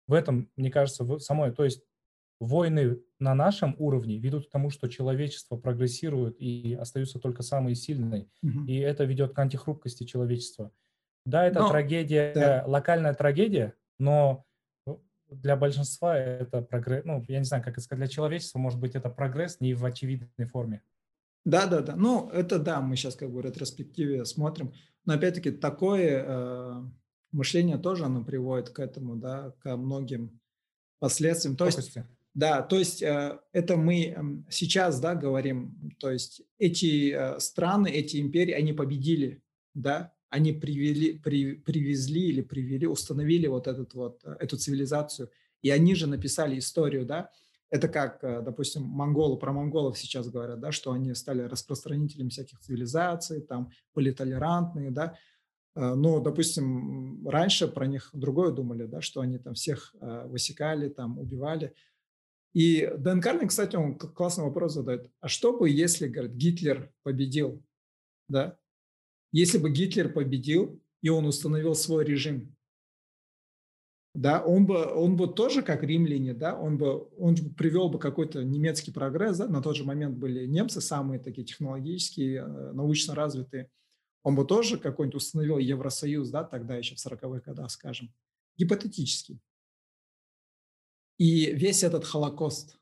[0.08, 1.84] В этом, мне кажется, в самой, то есть
[2.40, 8.28] войны на нашем уровне ведут к тому, что человечество прогрессирует и остаются только самые сильные.
[8.44, 8.66] Mm-hmm.
[8.68, 10.72] И это ведет к антихрупкости человечества.
[11.26, 12.64] Да, это но, трагедия, да.
[12.68, 14.46] локальная трагедия, но
[15.42, 18.96] для большинства это прогресс, ну, я не знаю, как это сказать, для человечества, может быть,
[18.96, 20.82] это прогресс не в очевидной форме.
[21.46, 21.96] Да, да, да.
[21.96, 24.74] Ну, это да, мы сейчас как бы в ретроспективе смотрим.
[25.06, 26.84] Но опять-таки такое э,
[27.32, 30.40] мышление тоже оно приводит к этому, да, к многим
[31.00, 31.58] последствиям.
[31.58, 31.98] То есть,
[32.34, 37.90] да, то есть э, это мы э, сейчас, да, говорим, то есть эти э, страны,
[37.90, 39.44] эти империи, они победили,
[39.74, 45.30] да, они привели, при, привезли или привели, установили вот, этот вот э, эту цивилизацию,
[45.62, 47.30] и они же написали историю, да,
[47.70, 52.60] это как, э, допустим, монголы, про монголов сейчас говорят, да, что они стали распространителями всяких
[52.62, 55.16] цивилизаций, там, были толерантные, да,
[55.76, 61.20] э, но, допустим, раньше про них другое думали, да, что они там всех высекали, там,
[61.20, 61.76] убивали.
[62.54, 65.12] И Дэн Карлин, кстати, он классный вопрос задает.
[65.22, 67.64] А что бы, если, говорит, Гитлер победил,
[68.28, 68.58] да,
[69.34, 72.56] если бы Гитлер победил, и он установил свой режим,
[74.14, 78.44] да, он бы, он бы тоже как римляне, да, он бы, он привел бы какой-то
[78.44, 83.72] немецкий прогресс, да, на тот же момент были немцы самые такие технологические, э, научно развитые,
[84.22, 88.14] он бы тоже какой-нибудь установил Евросоюз, да, тогда еще в 40-х годах, скажем,
[88.56, 89.40] гипотетически.
[91.18, 92.78] И весь этот Холокост,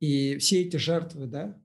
[0.00, 1.63] и все эти жертвы, да,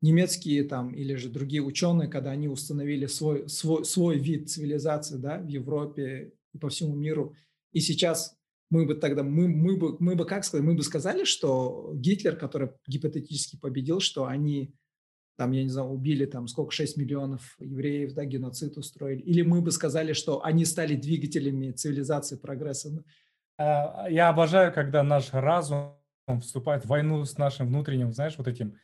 [0.00, 5.38] немецкие там или же другие ученые, когда они установили свой, свой, свой вид цивилизации да,
[5.38, 7.34] в Европе и по всему миру.
[7.72, 8.36] И сейчас
[8.70, 12.36] мы бы тогда, мы, мы, бы, мы бы как сказать, мы бы сказали, что Гитлер,
[12.36, 14.74] который гипотетически победил, что они
[15.36, 19.22] там, я не знаю, убили там сколько, 6 миллионов евреев, да, геноцид устроили.
[19.22, 23.02] Или мы бы сказали, что они стали двигателями цивилизации, прогресса.
[23.56, 25.94] А, я обожаю, когда наш разум
[26.42, 28.76] вступает в войну с нашим внутренним, знаешь, вот этим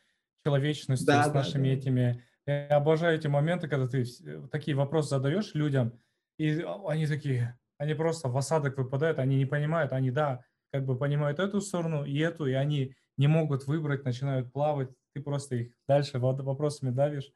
[0.47, 1.73] человечностью, да, с нашими да.
[1.75, 2.23] этими...
[2.45, 4.05] Я обожаю эти моменты, когда ты
[4.51, 5.99] такие вопросы задаешь людям,
[6.39, 10.97] и они такие, они просто в осадок выпадают, они не понимают, они, да, как бы
[10.97, 15.71] понимают эту сторону и эту, и они не могут выбрать, начинают плавать, ты просто их
[15.87, 17.31] дальше вопросами давишь.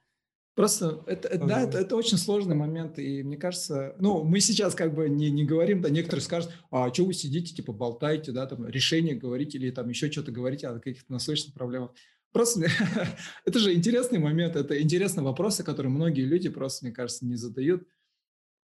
[0.54, 4.94] Просто это, да, это, это очень сложный момент, и мне кажется, ну, мы сейчас как
[4.94, 8.68] бы не, не говорим, да, некоторые скажут, а что вы сидите, типа, болтаете, да, там,
[8.68, 11.92] решение говорите или там еще что-то говорите о каких-то насущных проблемах.
[12.32, 12.68] Просто
[13.46, 17.88] это же интересный момент, это интересные вопросы, которые многие люди просто, мне кажется, не задают.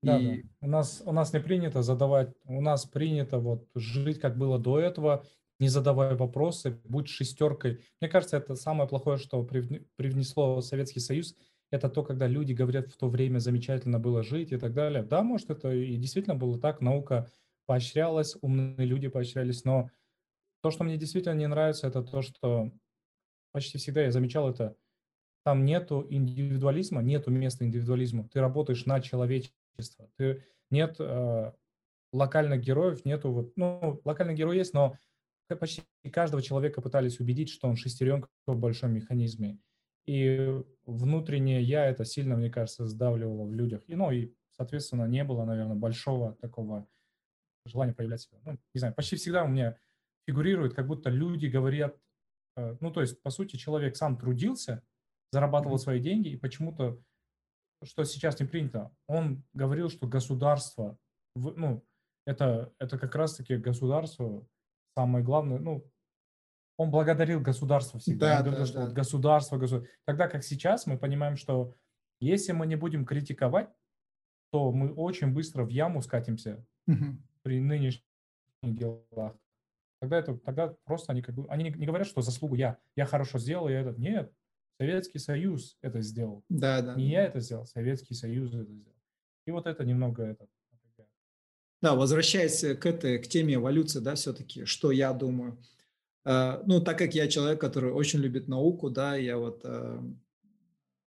[0.01, 0.43] Да, и...
[0.43, 0.49] да.
[0.61, 4.79] У нас у нас не принято задавать, у нас принято вот жить как было до
[4.79, 5.25] этого,
[5.59, 7.83] не задавая вопросы, будь шестеркой.
[7.99, 11.35] Мне кажется, это самое плохое, что привнесло Советский Союз,
[11.71, 15.03] это то, когда люди говорят, в то время замечательно было жить и так далее.
[15.03, 17.29] Да, может, это и действительно было так, наука
[17.65, 19.89] поощрялась, умные люди поощрялись, но
[20.61, 22.71] то, что мне действительно не нравится, это то, что
[23.57, 24.75] почти всегда я замечал это,
[25.43, 28.29] там нету индивидуализма, нету места индивидуализму.
[28.29, 30.07] Ты работаешь на человечество.
[30.15, 31.53] Ты, нет э,
[32.13, 34.95] локальных героев, нету вот, ну, локальный герой есть, но
[35.59, 39.57] почти каждого человека пытались убедить, что он шестеренка в большом механизме.
[40.05, 43.81] И внутреннее я это сильно, мне кажется, сдавливало в людях.
[43.87, 46.87] И, ну, и, соответственно, не было, наверное, большого такого
[47.65, 48.37] желания проявлять себя.
[48.45, 49.79] Ну, не знаю, почти всегда у меня
[50.27, 51.97] фигурирует, как будто люди говорят,
[52.79, 54.83] ну, то есть, по сути, человек сам трудился,
[55.31, 56.99] зарабатывал свои деньги, и почему-то,
[57.83, 60.97] что сейчас не принято, он говорил, что государство,
[61.35, 61.83] ну,
[62.25, 64.47] это, это как раз-таки государство
[64.97, 65.85] самое главное, ну,
[66.77, 68.29] он благодарил государство всегда.
[68.29, 68.85] Да, он говорил, да, что да.
[68.85, 69.91] Вот государство, государство.
[70.05, 71.73] Тогда как сейчас мы понимаем, что
[72.19, 73.69] если мы не будем критиковать,
[74.51, 77.17] то мы очень быстро в яму скатимся угу.
[77.43, 78.03] при нынешних
[78.63, 79.35] делах.
[79.99, 83.39] Тогда это, тогда просто они как бы, они не, говорят, что заслугу я, я хорошо
[83.39, 83.99] сделал, я это.
[83.99, 84.31] Нет,
[84.79, 86.43] Советский Союз это сделал.
[86.49, 86.95] Да, да.
[86.95, 88.95] Не я это сделал, Советский Союз это сделал.
[89.45, 90.47] И вот это немного это.
[91.81, 95.57] Да, возвращаясь к этой, к теме эволюции, да, все-таки, что я думаю–
[96.27, 100.01] Э, ну, так как я человек, который очень любит науку, да, я вот э,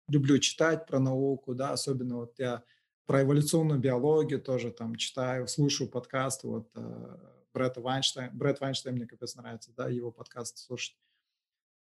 [0.07, 2.63] люблю читать про науку, да, особенно вот я
[3.05, 7.17] про эволюционную биологию тоже там читаю, слушаю подкасты, вот э,
[7.53, 10.97] Бретта Вайнштейн, Брэд Вайнштейн мне капец нравится, да, его подкасты слушать.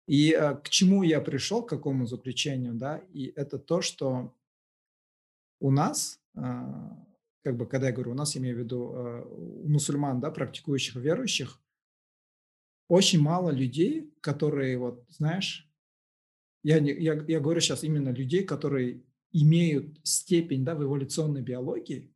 [0.07, 4.35] И э, к чему я пришел, к какому заключению, да, и это то, что
[5.61, 6.41] у нас, э,
[7.43, 10.31] как бы, когда я говорю у нас, я имею в виду э, у мусульман, да,
[10.31, 11.61] практикующих верующих,
[12.89, 15.71] очень мало людей, которые, вот, знаешь,
[16.63, 22.13] я, не, я, я говорю сейчас именно людей, которые имеют степень да, в эволюционной биологии,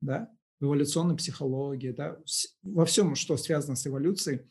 [0.00, 2.18] да, эволюционной психологии, да,
[2.62, 4.42] во всем, что связано с эволюцией,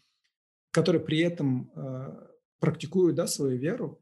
[0.71, 2.27] которые при этом э,
[2.59, 4.01] практикуют да, свою веру,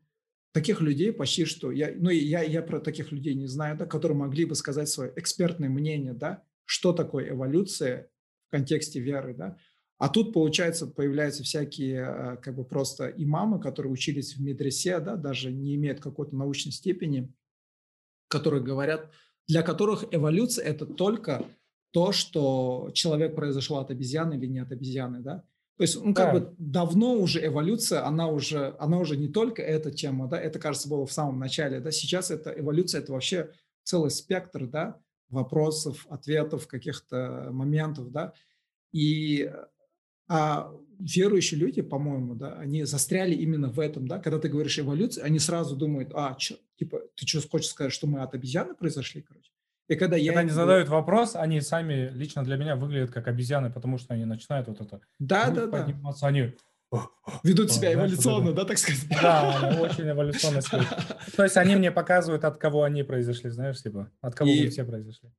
[0.54, 4.17] таких людей почти что, я, ну я, я про таких людей не знаю, да, которые
[4.17, 8.10] могли бы сказать свое экспертное мнение, да, что такое эволюция
[8.48, 9.58] в контексте веры, да,
[9.98, 15.15] а тут, получается, появляются всякие э, как бы просто имамы, которые учились в медресе, да,
[15.15, 17.34] даже не имеют какой-то научной степени,
[18.28, 19.12] которые говорят,
[19.48, 21.46] для которых эволюция– это только
[21.97, 25.43] то, что человек произошел от обезьяны или не от обезьяны, да.
[25.77, 26.39] То есть, ну, как да.
[26.39, 30.88] бы давно уже эволюция, она уже, она уже не только эта тема, да, это, кажется,
[30.88, 33.49] было в самом начале, да, сейчас это эволюция, это вообще
[33.83, 38.33] целый спектр, да, вопросов, ответов, каких-то моментов, да,
[38.91, 39.51] и
[40.27, 45.23] а верующие люди, по-моему, да, они застряли именно в этом, да, когда ты говоришь эволюция,
[45.23, 49.23] они сразу думают, а, чё, типа, ты что хочешь сказать, что мы от обезьяны произошли,
[49.23, 49.49] короче?
[49.88, 50.38] И когда, я...
[50.38, 54.67] они задают вопрос, они сами лично для меня выглядят как обезьяны, потому что они начинают
[54.67, 56.28] вот это да, да, подниматься, да.
[56.28, 56.54] они
[57.43, 59.08] ведут себя эволюционно, да, так сказать?
[59.10, 60.62] Да, очень эволюционно.
[61.36, 64.84] То есть они мне показывают, от кого они произошли, знаешь, типа, от кого мы все
[64.84, 65.30] произошли.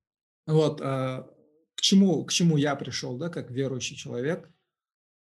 [0.46, 1.26] Вот, а,
[1.74, 4.48] к чему, к чему я пришел, да, как верующий человек–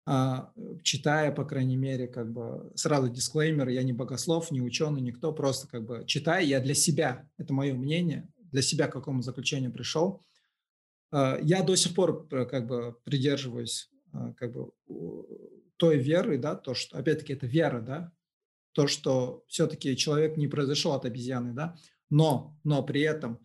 [0.09, 0.53] а,
[0.85, 5.67] читая, по крайней мере, как бы сразу дисклеймер, я не богослов, не ученый, никто, просто
[5.67, 10.23] как бы читая, я для себя, это мое мнение, для себя к какому заключению пришел.
[11.11, 14.71] А, я до сих пор э, как бы придерживаюсь а, как бы
[15.77, 18.13] той веры, да, то, что, опять-таки, это вера, да,
[18.73, 21.77] то, что все-таки человек не произошел от обезьяны, да,
[22.09, 23.39] но, но при этом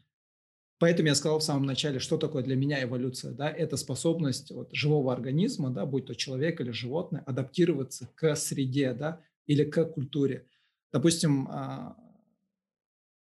[0.79, 3.33] Поэтому я сказал в самом начале, что такое для меня эволюция.
[3.33, 3.51] Да?
[3.51, 9.21] Это способность вот, живого организма, да, будь то человек или животное, адаптироваться к среде да,
[9.45, 10.47] или к культуре.
[10.91, 11.95] Допустим, а,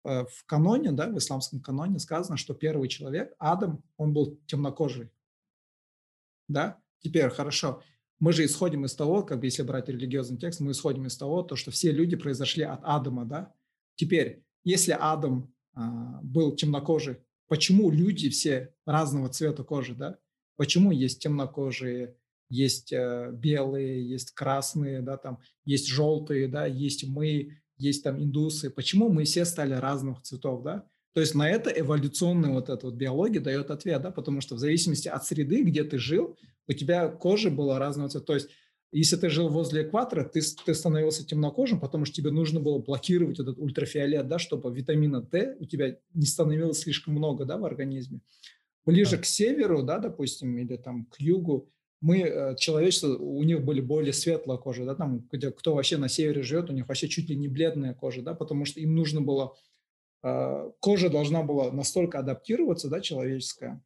[0.04, 5.10] в каноне, да, в исламском каноне сказано, что первый человек, Адам, он был темнокожий.
[6.48, 6.80] Да?
[7.00, 7.82] Теперь, хорошо.
[8.18, 11.42] мы же исходим из того, как бы если брать религиозный текст, мы исходим из того,
[11.42, 13.52] то, что все люди произошли от Адама, да.
[13.96, 20.18] Теперь, если Адам а, был темнокожий, почему люди все разного цвета кожи, да?
[20.56, 22.16] Почему есть темнокожие,
[22.48, 28.70] есть э, белые, есть красные, да, там есть желтые, да, есть мы, есть там индусы.
[28.70, 30.86] Почему мы все стали разных цветов, да?
[31.14, 34.58] То есть на это эволюционная вот эта вот биология дает ответ, да, потому что в
[34.58, 38.26] зависимости от среды, где ты жил, у тебя кожа была разного цвета.
[38.26, 38.48] То есть
[38.92, 43.40] если ты жил возле экватора, ты, ты становился темнокожим, потому что тебе нужно было блокировать
[43.40, 48.20] этот ультрафиолет, да, чтобы витамина D у тебя не становилось слишком много да, в организме.
[48.84, 49.22] Ближе да.
[49.22, 51.70] к северу, да, допустим, или там к югу,
[52.02, 56.08] мы, э, человечество, у них были более светлая кожа, да, там, где, кто вообще на
[56.08, 59.20] севере живет, у них вообще чуть ли не бледная кожа, да, потому что им нужно
[59.20, 59.56] было,
[60.24, 63.80] э, кожа должна была настолько адаптироваться, да, человеческая,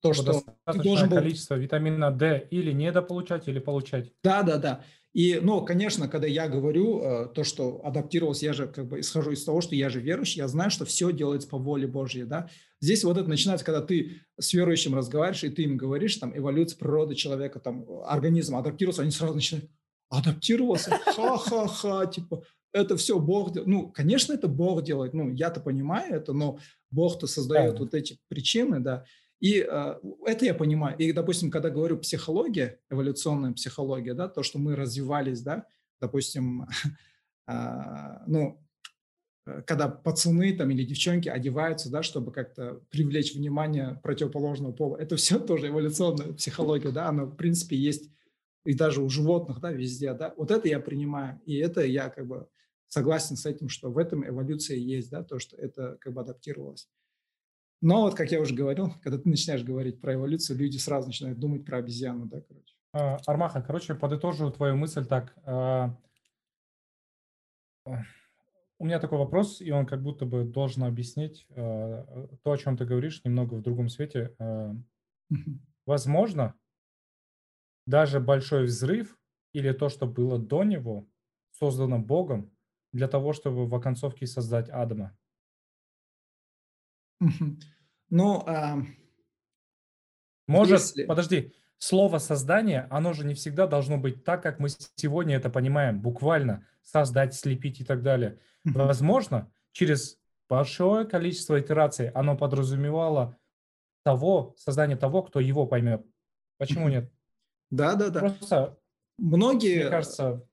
[0.00, 1.16] то, что ты должен был...
[1.16, 4.12] количество витамина D или недополучать, или получать.
[4.22, 4.84] Да, да, да.
[5.14, 9.32] И, ну, конечно, когда я говорю э, то, что адаптировался, я же как бы исхожу
[9.32, 12.50] из того, что я же верующий, я знаю, что все делается по воле Божьей, да.
[12.80, 16.78] Здесь вот это начинается, когда ты с верующим разговариваешь, и ты им говоришь, там, эволюция
[16.78, 19.70] природы человека, там, организм адаптировался, они сразу начинают,
[20.10, 23.68] адаптировался, ха-ха-ха, типа, это все Бог делает.
[23.68, 26.58] Ну, конечно, это Бог делает, ну, я-то понимаю это, но
[26.90, 27.78] Бог-то создает да.
[27.80, 29.04] вот эти причины, да.
[29.40, 29.94] И э,
[30.26, 30.96] это я понимаю.
[30.98, 35.64] И, допустим, когда говорю психология, эволюционная психология, да, то, что мы развивались, да,
[36.00, 36.66] допустим,
[37.46, 37.54] э,
[38.26, 38.60] ну,
[39.66, 45.38] когда пацаны там или девчонки одеваются, да, чтобы как-то привлечь внимание противоположного пола, это все
[45.46, 48.10] тоже эволюционная психология, да, она в принципе есть
[48.64, 50.34] и даже у животных, да, везде, да.
[50.36, 52.48] Вот это я принимаю, и это я как бы
[52.88, 56.88] согласен с этим, что в этом эволюция есть, да, то, что это как бы адаптировалось.
[57.80, 61.38] Но вот, как я уже говорил, когда ты начинаешь говорить про эволюцию, люди сразу начинают
[61.38, 62.74] думать про обезьяну, да, короче.
[62.92, 65.36] А, Армаха, короче, подытожу твою мысль так.
[65.44, 65.96] А,
[68.80, 72.76] у меня такой вопрос, и он как будто бы должен объяснить а, то, о чем
[72.76, 74.34] ты говоришь, немного в другом свете.
[75.86, 76.54] Возможно,
[77.86, 79.16] даже большой взрыв
[79.52, 81.08] или то, что было до него,
[81.52, 82.50] создано Богом
[82.92, 85.16] для того, чтобы в оконцовке создать Адама.
[88.10, 88.78] Ну, а,
[90.46, 91.04] Может, если...
[91.04, 96.00] подожди, слово создание, оно же не всегда должно быть так, как мы сегодня это понимаем,
[96.00, 98.38] буквально создать, слепить и так далее.
[98.64, 103.36] Возможно, через большое количество итераций оно подразумевало
[104.02, 106.04] того, создание того, кто его поймет.
[106.56, 107.12] Почему нет?
[107.70, 108.20] Да, да, да.
[108.20, 108.78] Просто,
[109.18, 110.47] многие, мне кажется,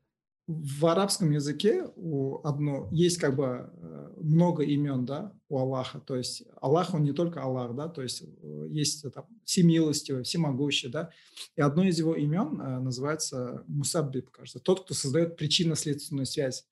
[0.48, 6.00] в арабском языке у одно есть как бы э, много имен, да, у Аллаха.
[6.00, 10.90] То есть Аллах, он не только Аллах, да, то есть э, есть там всемилостивый, всемогущий,
[10.90, 11.10] да.
[11.56, 16.68] И одно из его имен э, называется Мусаббиб, кажется, тот, кто создает причинно-следственную связь.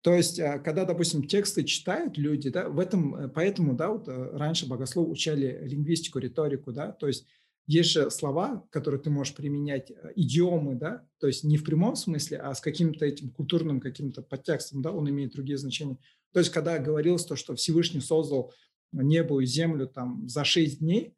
[0.00, 5.10] То есть, когда, допустим, тексты читают люди, да, в этом, поэтому, да, вот раньше богословы
[5.10, 7.26] учали лингвистику, риторику, да, то есть
[7.68, 11.96] есть же слова, которые ты можешь применять, э, идиомы, да, то есть не в прямом
[11.96, 15.98] смысле, а с каким-то этим культурным каким-то подтекстом, да, он имеет другие значения.
[16.32, 18.54] То есть когда говорилось то, что Всевышний создал
[18.90, 21.14] небо и землю там за шесть дней,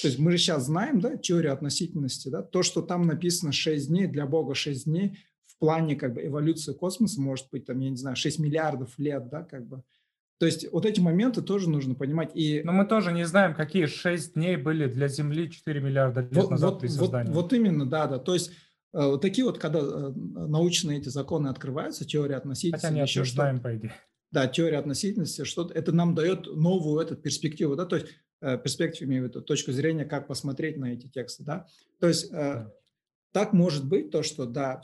[0.00, 3.88] то есть мы же сейчас знаем, да, теорию относительности, да, то, что там написано шесть
[3.88, 7.90] дней, для Бога шесть дней, в плане как бы эволюции космоса может быть там, я
[7.90, 9.82] не знаю, 6 миллиардов лет, да, как бы.
[10.38, 12.30] То есть вот эти моменты тоже нужно понимать.
[12.34, 12.62] И...
[12.62, 16.50] Но мы тоже не знаем, какие 6 дней были для Земли 4 миллиарда лет вот,
[16.50, 17.32] назад вот, при создании.
[17.32, 18.18] Вот, вот именно, да, да.
[18.18, 18.52] То есть э,
[19.04, 22.86] вот такие вот, когда э, научные эти законы открываются, теория относительности.
[22.86, 23.94] Хотя нет, еще мы знаем, по идее.
[24.30, 28.08] Да, теория относительности, что это нам дает новую эту перспективу, да, то есть
[28.40, 31.66] э, перспективу, имею в виду, точку зрения, как посмотреть на эти тексты, да.
[31.98, 32.72] То есть да.
[33.32, 34.82] так может быть то, что, да,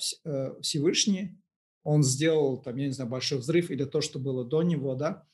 [0.62, 1.38] Всевышний,
[1.84, 5.24] он сделал, там, я не знаю, большой взрыв или то, что было до него, да,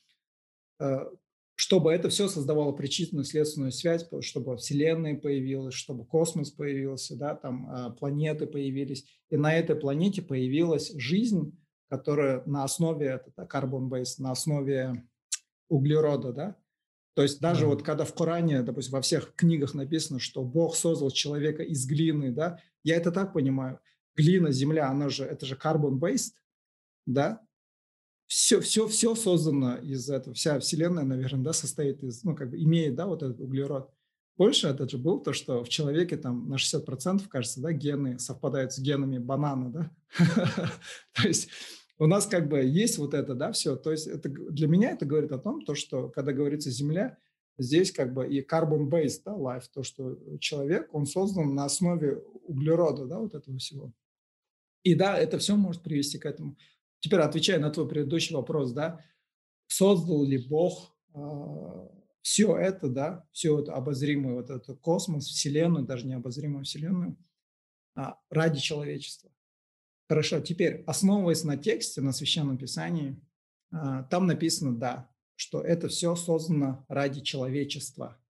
[1.61, 7.71] чтобы это все создавало причинную следственную связь, чтобы Вселенная появилась, чтобы космос появился, да, там
[7.71, 11.55] э, планеты появились, и на этой планете появилась жизнь,
[11.87, 15.07] которая на основе это carbon base, на основе
[15.69, 16.55] углерода, да.
[17.13, 17.67] То есть даже mm.
[17.67, 22.31] вот когда в Коране, допустим, во всех книгах написано, что Бог создал человека из глины,
[22.31, 23.79] да, я это так понимаю.
[24.15, 26.33] Глина, земля, она же, это же carbon based,
[27.05, 27.41] да,
[28.31, 32.57] все, все, все создано из этого, вся вселенная, наверное, да, состоит из, ну, как бы
[32.63, 33.91] имеет, да, вот этот углерод.
[34.37, 38.71] Больше это же был то, что в человеке там на 60%, кажется, да, гены совпадают
[38.71, 39.91] с генами банана, да.
[41.13, 41.49] То есть
[41.97, 43.75] у нас как бы есть вот это, да, все.
[43.75, 47.17] То есть это, для меня это говорит о том, то, что когда говорится Земля,
[47.57, 53.07] здесь как бы и carbon-based да, life, то, что человек, он создан на основе углерода,
[53.07, 53.91] да, вот этого всего.
[54.83, 56.55] И да, это все может привести к этому.
[57.01, 59.03] Теперь отвечая на твой предыдущий вопрос, да,
[59.67, 61.91] создал ли Бог э, а,
[62.21, 67.17] все это, да, все это обозримое, вот этот космос, Вселенную, даже не обозримую Вселенную,
[67.95, 69.31] а, ради человечества.
[70.07, 73.19] Хорошо, теперь, основываясь на тексте, на Священном Писании,
[73.71, 78.21] а, там написано, да, что это все создано ради человечества.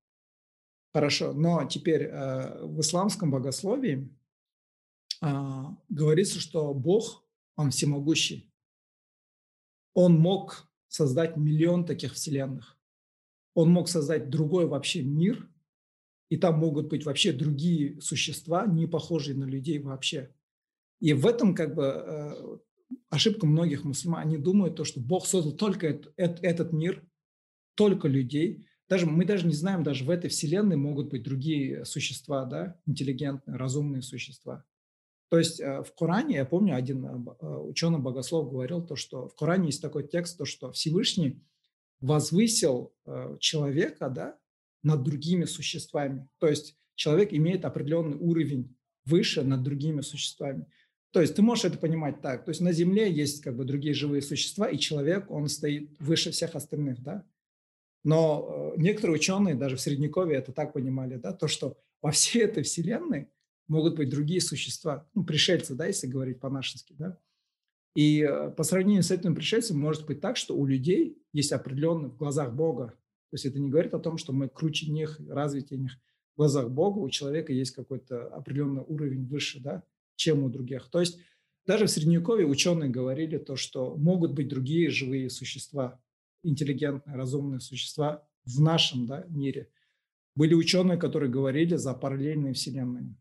[0.93, 4.13] Хорошо, но теперь э, в исламском богословии
[5.21, 7.23] а, говорится, что Бог,
[7.55, 8.50] Он всемогущий.
[9.93, 12.77] Он мог создать миллион таких вселенных.
[13.53, 15.49] Он мог создать другой вообще мир,
[16.29, 20.33] и там могут быть вообще другие существа, не похожие на людей вообще.
[21.01, 22.57] И в этом как бы э,
[23.09, 24.21] ошибка многих мусульман.
[24.21, 27.03] Они думают, то, что Бог создал только этот, мир,
[27.75, 28.67] только людей.
[28.87, 33.57] Даже, мы даже не знаем, даже в этой вселенной могут быть другие существа, да, интеллигентные,
[33.57, 34.65] разумные существа.
[35.31, 39.67] То есть э, в Коране, я помню, один э, ученый-богослов говорил то, что в Коране
[39.67, 41.41] есть такой текст, то, что Всевышний
[42.01, 42.93] возвысил
[43.39, 44.37] человека, да,
[44.83, 46.27] над другими существами.
[46.39, 48.75] То есть человек имеет определенный уровень
[49.05, 50.65] выше над другими существами.
[51.11, 52.45] То есть ты можешь это понимать так.
[52.45, 56.31] То есть на Земле есть как бы другие живые существа, и человек, он стоит выше
[56.31, 57.25] всех остальных, да.
[58.03, 62.43] Но э, некоторые ученые даже в Средневековье это так понимали, да, то, что во всей
[62.43, 63.29] этой вселенной
[63.71, 67.17] могут быть другие существа, ну, пришельцы, да, если говорить по-нашенски, да.
[67.95, 72.09] И э, по сравнению с этим пришельцем может быть так, что у людей есть определенный
[72.09, 72.97] в глазах Бога
[73.31, 75.97] то есть это не говорит о том, что мы круче них, развитие них.
[76.33, 79.83] В глазах Бога у человека есть какой-то определенный уровень выше, да,
[80.17, 80.89] чем у других.
[80.89, 81.17] То есть
[81.65, 85.97] даже в Средневековье ученые говорили то, что могут быть другие живые существа,
[86.43, 89.69] интеллигентные, разумные существа в нашем да, мире.
[90.35, 93.15] Были ученые, которые говорили за параллельные вселенные,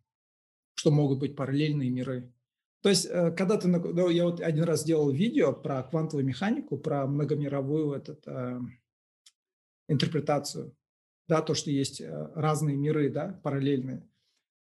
[0.81, 2.33] что могут быть параллельные миры.
[2.81, 3.68] То есть, э, когда ты...
[3.68, 8.59] Я вот один раз делал видео про квантовую механику, про многомировую этот, э,
[9.89, 10.74] интерпретацию,
[11.28, 14.09] да, то, что есть э, разные миры, да, параллельные.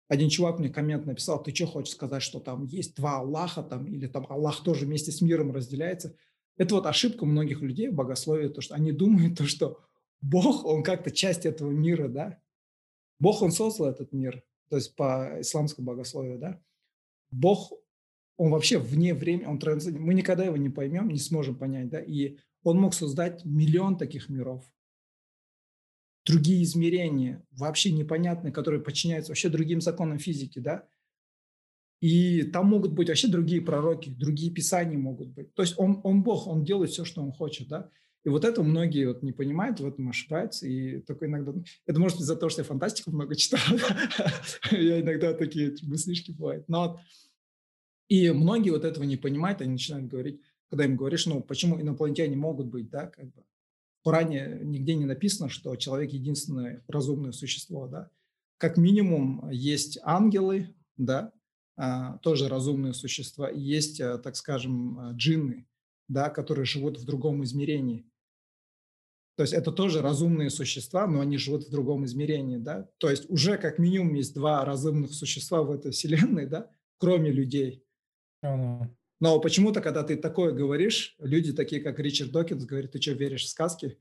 [0.07, 3.85] Один чувак мне коммент написал, ты что хочешь сказать, что там есть два Аллаха, там,
[3.85, 6.15] или там Аллах тоже вместе с миром разделяется.
[6.57, 9.79] Это вот ошибка многих людей в богословии, то, что они думают, то, что
[10.21, 12.41] Бог, он как-то часть этого мира, да.
[13.19, 16.61] Бог, он создал этот мир, то есть по исламскому богословию, да.
[17.31, 17.73] Бог,
[18.37, 20.05] он вообще вне времени, он трансцендент.
[20.05, 21.99] Мы никогда его не поймем, не сможем понять, да.
[21.99, 24.65] И он мог создать миллион таких миров
[26.25, 30.87] другие измерения, вообще непонятные, которые подчиняются вообще другим законам физики, да,
[32.01, 35.53] и там могут быть вообще другие пророки, другие писания могут быть.
[35.53, 37.89] То есть он, он Бог, он делает все, что он хочет, да.
[38.25, 40.67] И вот это многие вот не понимают, в этом ошибаются.
[40.67, 41.53] И только иногда...
[41.85, 43.59] Это может быть за то, что я фантастику много читал.
[44.71, 46.67] Я иногда такие мыслишки бывают.
[46.67, 46.99] Но
[48.09, 52.35] и многие вот этого не понимают, они начинают говорить, когда им говоришь, ну, почему инопланетяне
[52.35, 53.43] могут быть, да, как бы.
[54.01, 58.09] В Коране нигде не написано, что человек единственное разумное существо, да.
[58.57, 61.33] Как минимум есть ангелы, да,
[61.77, 65.65] а, тоже разумные существа, и есть, а, так скажем, а, джинны,
[66.09, 68.05] да, которые живут в другом измерении.
[69.37, 72.89] То есть это тоже разумные существа, но они живут в другом измерении, да.
[72.97, 77.85] То есть уже как минимум есть два разумных существа в этой вселенной, да, кроме людей.
[78.41, 83.45] Но почему-то, когда ты такое говоришь, люди такие, как Ричард Докинс, говорят, ты что, веришь
[83.45, 83.97] в сказки?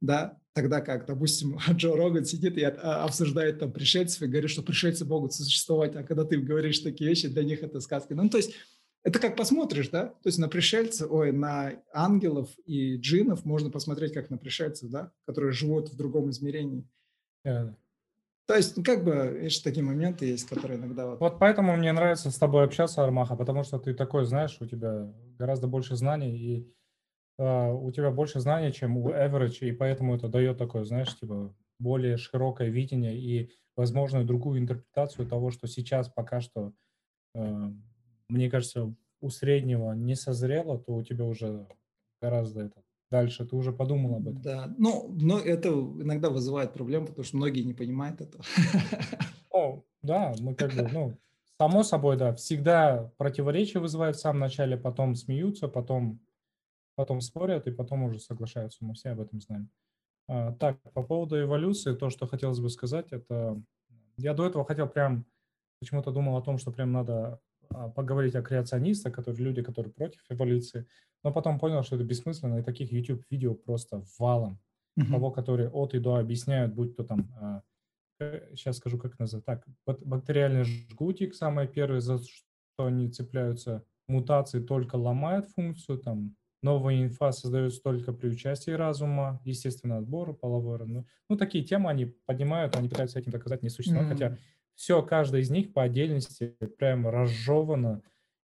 [0.00, 4.62] Да, тогда как, допустим, Джо Роган сидит и а, обсуждает там пришельцев и говорит, что
[4.62, 8.12] пришельцы могут существовать, а когда ты говоришь такие вещи, для них это сказки.
[8.12, 8.52] Ну, то есть
[9.06, 10.06] это как посмотришь, да?
[10.08, 15.12] То есть на пришельцев, ой, на ангелов и джинов можно посмотреть как на пришельцев, да,
[15.26, 16.84] которые живут в другом измерении.
[17.46, 17.72] Yeah.
[18.46, 21.06] То есть, ну, как бы, видишь, такие моменты есть, которые иногда...
[21.06, 21.20] Вот...
[21.20, 25.12] вот поэтому мне нравится с тобой общаться, Армаха, потому что ты такой, знаешь, у тебя
[25.38, 26.74] гораздо больше знаний, и
[27.38, 31.54] э, у тебя больше знаний, чем у average, и поэтому это дает такое, знаешь, типа,
[31.78, 36.72] более широкое видение и, возможно, другую интерпретацию того, что сейчас пока что,
[37.34, 37.70] э,
[38.28, 41.66] мне кажется, у среднего не созрело, то у тебя уже
[42.20, 43.46] гораздо это дальше?
[43.46, 44.42] Ты уже подумал об этом?
[44.42, 48.44] Да, ну, но это иногда вызывает проблемы, потому что многие не понимают этого.
[49.50, 51.18] О, да, мы как бы, ну,
[51.58, 56.20] само собой, да, всегда противоречия вызывают в самом начале, потом смеются, потом,
[56.94, 58.84] потом спорят и потом уже соглашаются.
[58.84, 59.70] Мы все об этом знаем.
[60.28, 63.60] А, так, по поводу эволюции, то, что хотелось бы сказать, это...
[64.18, 65.26] Я до этого хотел прям,
[65.78, 67.38] почему-то думал о том, что прям надо
[67.94, 70.86] поговорить о креационистах, которые люди, которые против эволюции,
[71.24, 74.60] но потом понял, что это бессмысленно, и таких YouTube-видео просто валом.
[74.98, 75.10] uh-huh.
[75.10, 77.62] того, которые от и до объясняют, будь то там,
[78.18, 84.96] сейчас скажу, как называть, так, бактериальный жгутик, самое первое, за что они цепляются, мутации только
[84.96, 91.36] ломают функцию, там, новая инфа создается только при участии разума, естественно, отбор, половой, ну, ну,
[91.36, 94.12] такие темы они поднимают, они пытаются этим доказать не существует, mm-hmm.
[94.12, 94.38] хотя
[94.76, 98.02] все, каждая из них по отдельности прям разжевано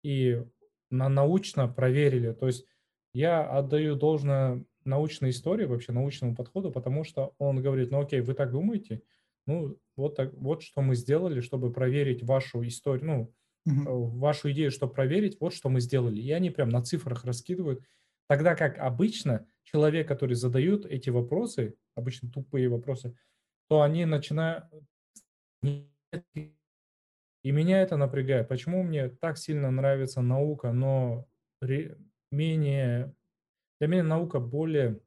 [0.04, 0.44] и
[0.92, 2.34] на научно проверили.
[2.34, 2.66] То есть
[3.14, 8.34] я отдаю должное научной истории, вообще научному подходу, потому что он говорит, ну окей, вы
[8.34, 9.02] так думаете,
[9.46, 13.34] ну вот, так, вот что мы сделали, чтобы проверить вашу историю, ну,
[13.66, 14.06] угу.
[14.18, 16.20] вашу идею, чтобы проверить, вот что мы сделали.
[16.20, 17.82] И они прям на цифрах раскидывают.
[18.28, 23.16] Тогда как обычно человек, который задает эти вопросы, обычно тупые вопросы,
[23.70, 24.66] то они начинают
[26.34, 28.48] и меня это напрягает.
[28.48, 31.28] Почему мне так сильно нравится наука, но
[32.32, 33.14] менее...
[33.80, 35.00] Для меня наука более...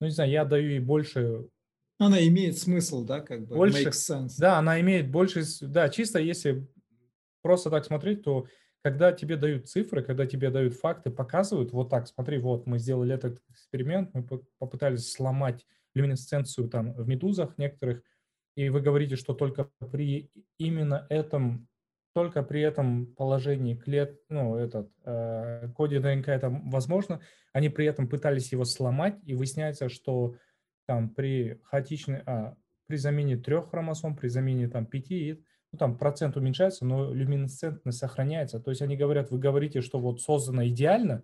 [0.00, 1.46] Ну, не знаю, я даю ей больше...
[1.98, 3.54] Она имеет смысл, да, как бы?
[3.54, 4.30] Больше, Makes sense.
[4.38, 5.42] Да, она имеет больше...
[5.60, 6.66] Да, чисто если
[7.42, 8.46] просто так смотреть, то
[8.82, 13.14] когда тебе дают цифры, когда тебе дают факты, показывают, вот так, смотри, вот мы сделали
[13.14, 14.26] этот эксперимент, мы
[14.58, 18.02] попытались сломать люминесценцию там в медузах некоторых,
[18.60, 21.66] и вы говорите, что только при именно этом,
[22.12, 27.20] только при этом положении клет, ну, этот, э, коде ДНК это возможно,
[27.54, 30.34] они при этом пытались его сломать, и выясняется, что
[30.86, 32.54] там при хаотичной, а,
[32.86, 35.42] при замене трех хромосом, при замене там пяти,
[35.72, 38.60] ну, там процент уменьшается, но люминесцентность сохраняется.
[38.60, 41.22] То есть они говорят, вы говорите, что вот создано идеально,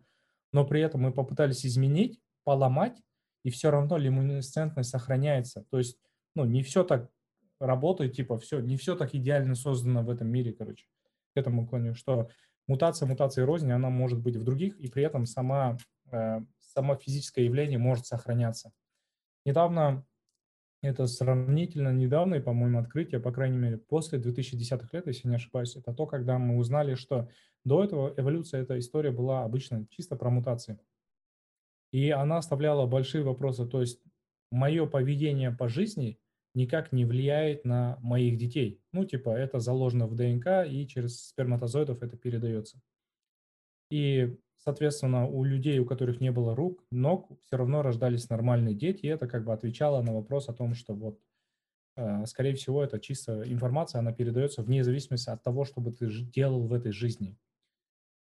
[0.53, 2.97] но при этом мы попытались изменить, поломать,
[3.45, 5.67] и все равно люминесцентность сохраняется.
[5.71, 5.99] То есть,
[6.35, 7.11] ну, не все так
[7.59, 10.87] работает, типа, все, не все так идеально создано в этом мире, короче,
[11.35, 12.29] к этому клоню, что
[12.67, 15.77] мутация, мутация и рознь, она может быть в других, и при этом сама,
[16.11, 18.73] э, само физическое явление может сохраняться.
[19.45, 20.05] Недавно,
[20.83, 25.93] это сравнительно недавнее, по-моему, открытие, по крайней мере, после 2010-х лет, если не ошибаюсь, это
[25.93, 27.29] то, когда мы узнали, что
[27.65, 30.79] до этого эволюция, эта история была обычно чисто про мутации.
[31.93, 34.01] И она оставляла большие вопросы, то есть
[34.51, 36.19] мое поведение по жизни
[36.57, 38.81] никак не влияет на моих детей.
[38.93, 42.81] Ну, типа, это заложено в ДНК, и через сперматозоидов это передается.
[43.91, 49.07] И, соответственно, у людей, у которых не было рук, ног, все равно рождались нормальные дети,
[49.07, 51.21] и это как бы отвечало на вопрос о том, что вот,
[51.97, 56.09] э, скорее всего, это чисто информация, она передается вне зависимости от того, что бы ты
[56.11, 57.37] делал в этой жизни.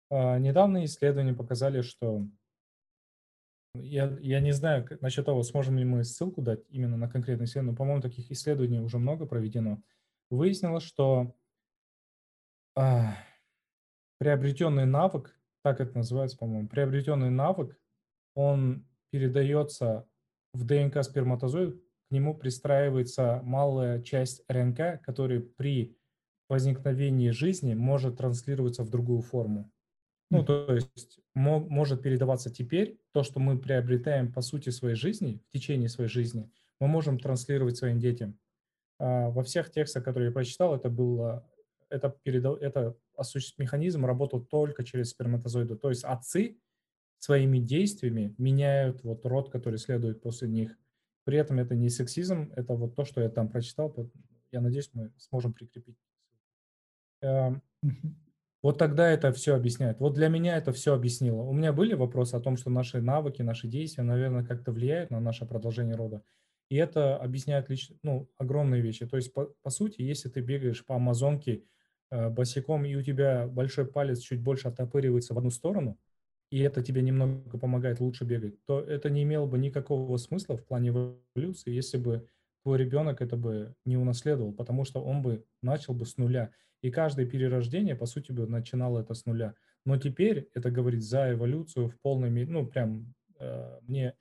[0.10, 2.28] Э, недавние исследования показали, что
[3.76, 7.72] я, я не знаю насчет того, сможем ли мы ссылку дать именно на конкретное исследование,
[7.72, 9.82] но, по-моему, таких исследований уже много проведено.
[10.30, 11.36] Выяснилось, что
[12.76, 13.16] а,
[14.20, 17.80] приобретенный навык, так это называется, по-моему, приобретенный навык,
[18.36, 20.08] он передается
[20.54, 25.98] в ДНК сперматозоид, к нему пристраивается малая часть РНК, которая при
[26.48, 29.73] возникновении жизни может транслироваться в другую форму.
[30.34, 35.52] Ну, то есть может передаваться теперь то, что мы приобретаем по сути своей жизни, в
[35.52, 38.40] течение своей жизни, мы можем транслировать своим детям.
[39.00, 41.48] А во всех текстах, которые я прочитал, это было,
[41.90, 42.98] это, передал, это
[43.58, 45.76] механизм работал только через сперматозоиды.
[45.76, 46.58] То есть отцы
[47.20, 50.76] своими действиями меняют вот род, который следует после них.
[51.26, 53.96] При этом это не сексизм, это вот то, что я там прочитал.
[54.52, 55.98] Я надеюсь, мы сможем прикрепить.
[58.64, 59.99] Вот тогда это все объясняет.
[59.99, 61.41] Вот для меня это все объяснило.
[61.41, 65.20] У меня были вопросы о том, что наши навыки, наши действия, наверное, как-то влияют на
[65.20, 66.24] наше продолжение рода.
[66.70, 69.05] И это объясняет лично, ну, огромные вещи.
[69.05, 71.64] То есть, по, по сути, если ты бегаешь по Амазонке
[72.09, 75.99] э, босиком, и у тебя большой палец чуть больше оттопыривается в одну сторону,
[76.49, 80.64] и это тебе немного помогает лучше бегать, то это не имело бы никакого смысла в
[80.64, 82.28] плане эволюции, если бы
[82.64, 86.51] твой ребенок это бы не унаследовал, потому что он бы начал бы с нуля.
[86.84, 89.56] И каждое перерождение, по сути, бы начинало это с нуля.
[89.86, 94.18] Но теперь это говорит за эволюцию в полной мере, ну, прям э, мне,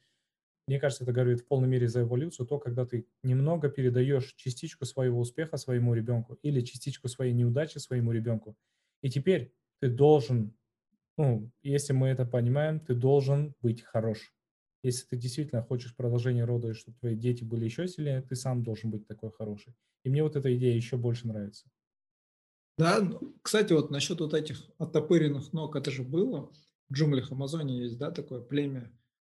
[0.69, 4.85] мне кажется, это говорит в полной мере за эволюцию, то, когда ты немного передаешь частичку
[4.85, 8.57] своего успеха своему ребенку или частичку своей неудачи своему ребенку.
[9.03, 10.55] И теперь ты должен,
[11.19, 14.33] ну, если мы это понимаем, ты должен быть хорош.
[14.85, 18.63] Если ты действительно хочешь продолжения рода, и чтобы твои дети были еще сильнее, ты сам
[18.63, 19.75] должен быть такой хороший.
[20.05, 21.69] И мне вот эта идея еще больше нравится.
[22.83, 23.09] Да,
[23.43, 26.51] кстати, вот насчет вот этих оттопыренных ног, это же было.
[26.89, 28.91] В джунглях Амазонии есть, да, такое племя.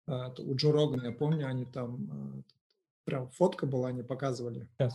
[0.07, 2.43] А, у Джо Рогана, я помню, они там, а,
[3.05, 4.67] прям фотка была, они показывали.
[4.81, 4.93] Yes.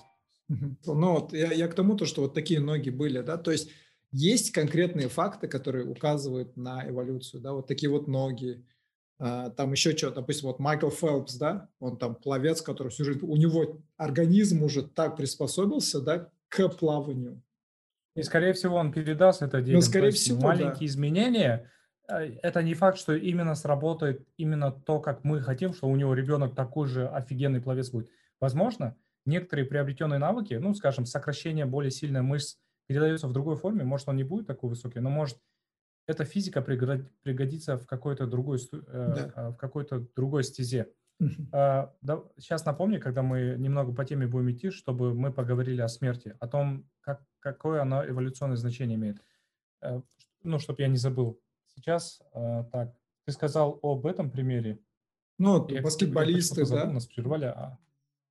[0.47, 3.69] Ну вот я, я к тому, то, что вот такие ноги были, да, то есть
[4.11, 8.65] есть конкретные факты, которые указывают на эволюцию, да, вот такие вот ноги,
[9.19, 13.19] а, там еще что, допустим, вот Майкл Фелпс, да, он там пловец, который всю жизнь,
[13.21, 17.43] у него организм уже так приспособился, да, к плаванию.
[18.15, 19.75] И, скорее всего, он передаст это детям.
[19.75, 20.85] Ну, скорее всего, маленькие да.
[20.85, 21.71] изменения,
[22.07, 26.13] э, это не факт, что именно сработает именно то, как мы хотим, что у него
[26.13, 28.09] ребенок такой же офигенный пловец будет.
[28.39, 28.95] Возможно,
[29.25, 32.57] некоторые приобретенные навыки, ну, скажем, сокращение более сильной мышц
[32.87, 35.37] передается в другой форме, может, он не будет такой высокий, но может
[36.09, 38.77] эта физика пригодится в какой-то другой, э,
[39.15, 39.31] да.
[39.35, 40.91] А, в какой-то другой стезе.
[41.19, 46.47] Сейчас напомню, когда мы немного по теме будем идти, чтобы мы поговорили о смерти, о
[46.47, 49.21] том, как, какое оно эволюционное значение имеет.
[49.81, 50.01] Э,
[50.43, 51.41] ну, чтобы я не забыл.
[51.75, 52.95] Сейчас, э, так,
[53.25, 54.79] ты сказал об этом примере.
[55.37, 56.91] Ну, я, баскетболисты, я забыл, да?
[56.91, 57.45] Нас прервали.
[57.45, 57.77] А...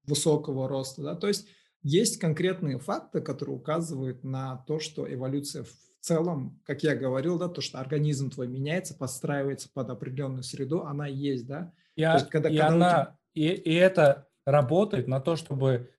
[0.04, 1.14] Высокого роста, да?
[1.14, 1.48] То есть
[1.82, 5.70] есть конкретные факты, которые указывают на то, что эволюция в
[6.00, 11.06] целом, как я говорил, да, то, что организм твой меняется, подстраивается под определенную среду, она
[11.06, 11.72] есть, да.
[11.98, 13.52] И, то есть, когда, и, когда она, тебя...
[13.52, 15.90] и, и это работает на то, чтобы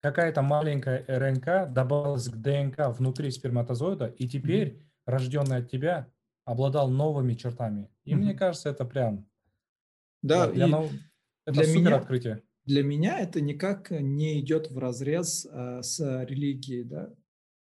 [0.00, 4.82] какая-то маленькая РНК добавилась к ДНК внутри сперматозоида, и теперь mm-hmm.
[5.04, 6.10] рожденный от тебя
[6.46, 7.90] обладал новыми чертами.
[8.04, 8.16] И mm-hmm.
[8.16, 9.28] мне кажется, это прям...
[10.22, 10.90] Да, для, нов...
[11.44, 12.42] это для супер меня, открытие.
[12.64, 17.10] Для меня это никак не идет в разрез а, с религией, да.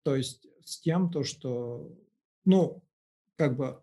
[0.03, 1.91] То есть с тем, то, что,
[2.45, 2.85] ну,
[3.37, 3.83] как бы,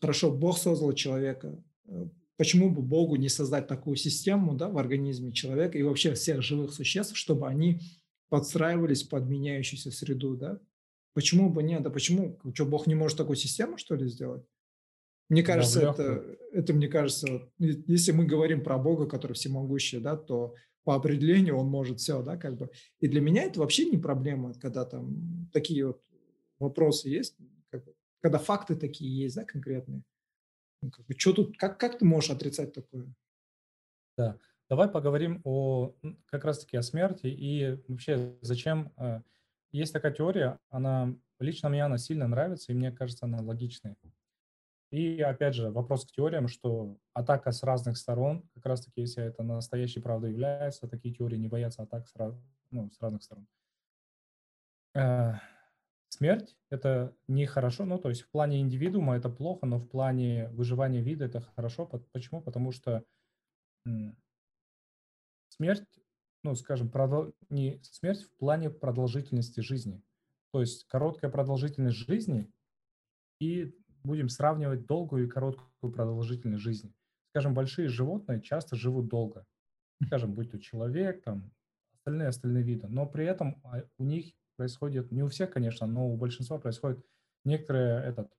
[0.00, 5.32] хорошо, Бог создал человека, э, почему бы Богу не создать такую систему да, в организме
[5.32, 7.80] человека и вообще всех живых существ, чтобы они
[8.28, 10.60] подстраивались под меняющуюся среду, да?
[11.14, 11.82] Почему бы нет?
[11.82, 12.38] Да почему?
[12.52, 14.44] Что, Бог не может такую систему, что ли, сделать?
[15.28, 20.16] Мне кажется, да, это, это, мне кажется, если мы говорим про Бога, который всемогущий, да,
[20.16, 22.70] то по определению он может все, да, как бы.
[23.00, 26.02] И для меня это вообще не проблема, когда там такие вот
[26.58, 27.36] вопросы есть,
[27.70, 30.02] как бы, когда факты такие есть, да, конкретные.
[30.84, 33.06] Ну, как бы, что тут, как, как ты можешь отрицать такое?
[34.18, 35.94] Да, давай поговорим о
[36.26, 38.92] как раз-таки о смерти и вообще зачем.
[38.98, 39.22] Э,
[39.72, 43.96] есть такая теория, она лично мне она сильно нравится, и мне кажется, она логичная.
[44.90, 49.24] И опять же, вопрос к теориям, что атака с разных сторон, как раз таки, если
[49.24, 52.34] это настоящей правдой является, такие теории не боятся атак с, раз,
[52.70, 53.48] ну, с разных сторон.
[56.14, 61.00] Смерть– это нехорошо, ну, то есть в плане индивидуума это плохо, но в плане выживания
[61.00, 61.86] вида это хорошо.
[62.12, 62.40] Почему?
[62.40, 63.04] Потому что
[65.48, 65.88] смерть,
[66.44, 67.34] ну, скажем, продол...
[67.50, 70.04] не смерть в плане продолжительности жизни.
[70.52, 72.48] То есть короткая продолжительность жизни
[73.40, 76.94] и будем сравнивать долгую и короткую продолжительность жизни.
[77.30, 79.44] Скажем, большие животные часто живут долго.
[80.06, 81.50] Скажем, будь то человек, там,
[81.94, 82.86] остальные остальные виды.
[82.86, 87.04] Но при этом а, у них происходит, не у всех, конечно, но у большинства происходит
[87.44, 88.32] некоторое этот,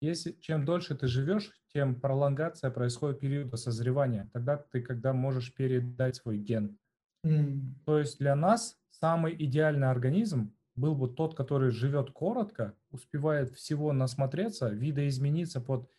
[0.00, 4.28] если чем дольше ты живешь, тем пролонгация происходит периода созревания.
[4.32, 6.78] Тогда ты, когда можешь передать свой ген.
[7.24, 7.74] Mm.
[7.86, 13.92] То есть для нас самый идеальный организм был бы тот, который живет коротко, успевает всего
[13.92, 15.90] насмотреться, видоизмениться под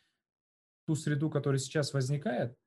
[0.85, 2.57] ту среду, которая сейчас возникает,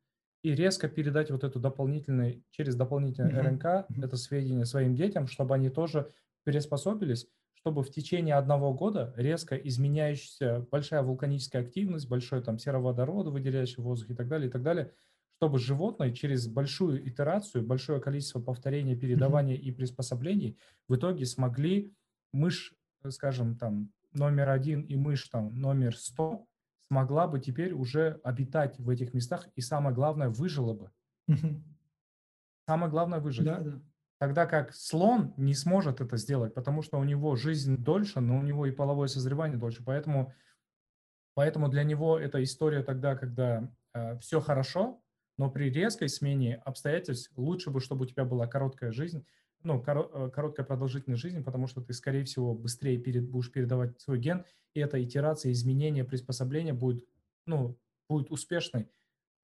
[0.43, 3.49] и резко передать вот эту дополнительную, через дополнительное mm-hmm.
[3.49, 4.05] РНК mm-hmm.
[4.05, 6.11] это сведения своим детям, чтобы они тоже
[6.47, 13.83] приспособились, чтобы в течение одного года резко изменяющаяся большая вулканическая активность, большой там сероводород, выделяющий
[13.83, 14.93] воздух и так далее, и так далее,
[15.39, 19.63] чтобы животное через большую итерацию, большое количество повторений, передавания mm-hmm.
[19.63, 21.93] и приспособлений в итоге смогли
[22.33, 22.73] мышь,
[23.09, 26.47] скажем, там номер один и мышь там номер сто
[26.87, 30.93] смогла бы теперь уже обитать в этих местах и самое главное выжила бы.
[31.29, 31.63] Mm-hmm.
[32.69, 33.45] Самое главное выжить.
[33.45, 33.81] Да, да.
[34.19, 38.43] Тогда как слон не сможет это сделать, потому что у него жизнь дольше, но у
[38.43, 39.83] него и половое созревание дольше.
[39.85, 40.33] Поэтому,
[41.35, 45.03] поэтому для него эта история тогда, когда э, все хорошо,
[45.37, 49.27] но при резкой смене обстоятельств лучше бы, чтобы у тебя была короткая жизнь,
[49.63, 54.01] ну, коро, э, короткая продолжительность жизни, потому что ты, скорее всего, быстрее перед, будешь передавать
[54.01, 57.05] свой ген, и эта итерация, изменение, приспособление будет,
[57.45, 57.77] ну,
[58.09, 58.83] будет успешной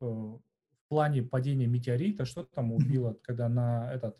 [0.00, 0.40] э, в
[0.88, 4.16] плане падения метеорита, что там убило, когда на этот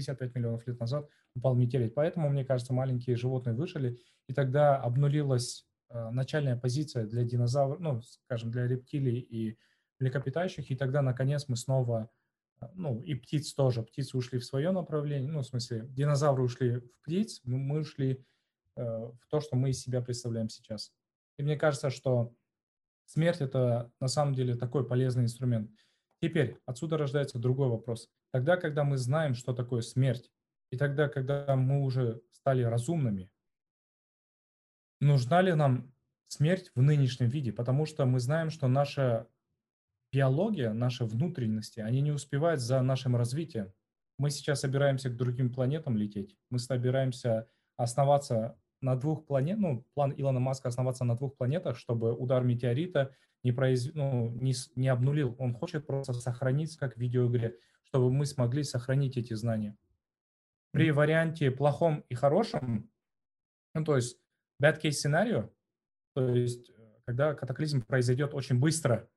[0.00, 1.94] 55 миллионов лет назад упал метеорит.
[1.94, 8.02] Поэтому, мне кажется, маленькие животные выжили, и тогда обнулилась э, начальная позиция для динозавров, ну,
[8.02, 9.58] скажем, для рептилий и
[9.98, 12.10] млекопитающих, и тогда, наконец, мы снова,
[12.60, 16.78] э, ну, и птиц тоже, птицы ушли в свое направление, ну, в смысле, динозавры ушли
[16.78, 18.24] в птиц, мы ушли
[18.76, 20.92] э, в то, что мы из себя представляем сейчас.
[21.38, 22.34] И мне кажется, что
[23.04, 25.70] смерть– это на самом деле такой полезный инструмент.
[26.20, 28.08] Теперь отсюда рождается другой вопрос.
[28.32, 30.30] Тогда, когда мы знаем, что такое смерть,
[30.70, 33.30] и тогда, когда мы уже стали разумными,
[35.00, 35.92] нужна ли нам
[36.28, 37.52] смерть в нынешнем виде?
[37.52, 39.26] Потому что мы знаем, что наша
[40.12, 43.72] биология, наши внутренности, они не успевают за нашим развитием.
[44.18, 50.12] Мы сейчас собираемся к другим планетам лететь, мы собираемся основаться на двух планетах, ну, план
[50.16, 53.92] Илона Маска основаться на двух планетах, чтобы удар метеорита не, произ...
[53.94, 55.36] ну, не, не обнулил.
[55.38, 57.56] Он хочет просто сохранить, как в видеоигре,
[57.90, 59.76] чтобы мы смогли сохранить эти знания.
[60.72, 62.88] При варианте плохом и хорошем,
[63.74, 64.20] ну, то есть
[64.62, 65.52] bad case сценарию,
[66.14, 69.10] то есть э, когда катаклизм произойдет очень быстро,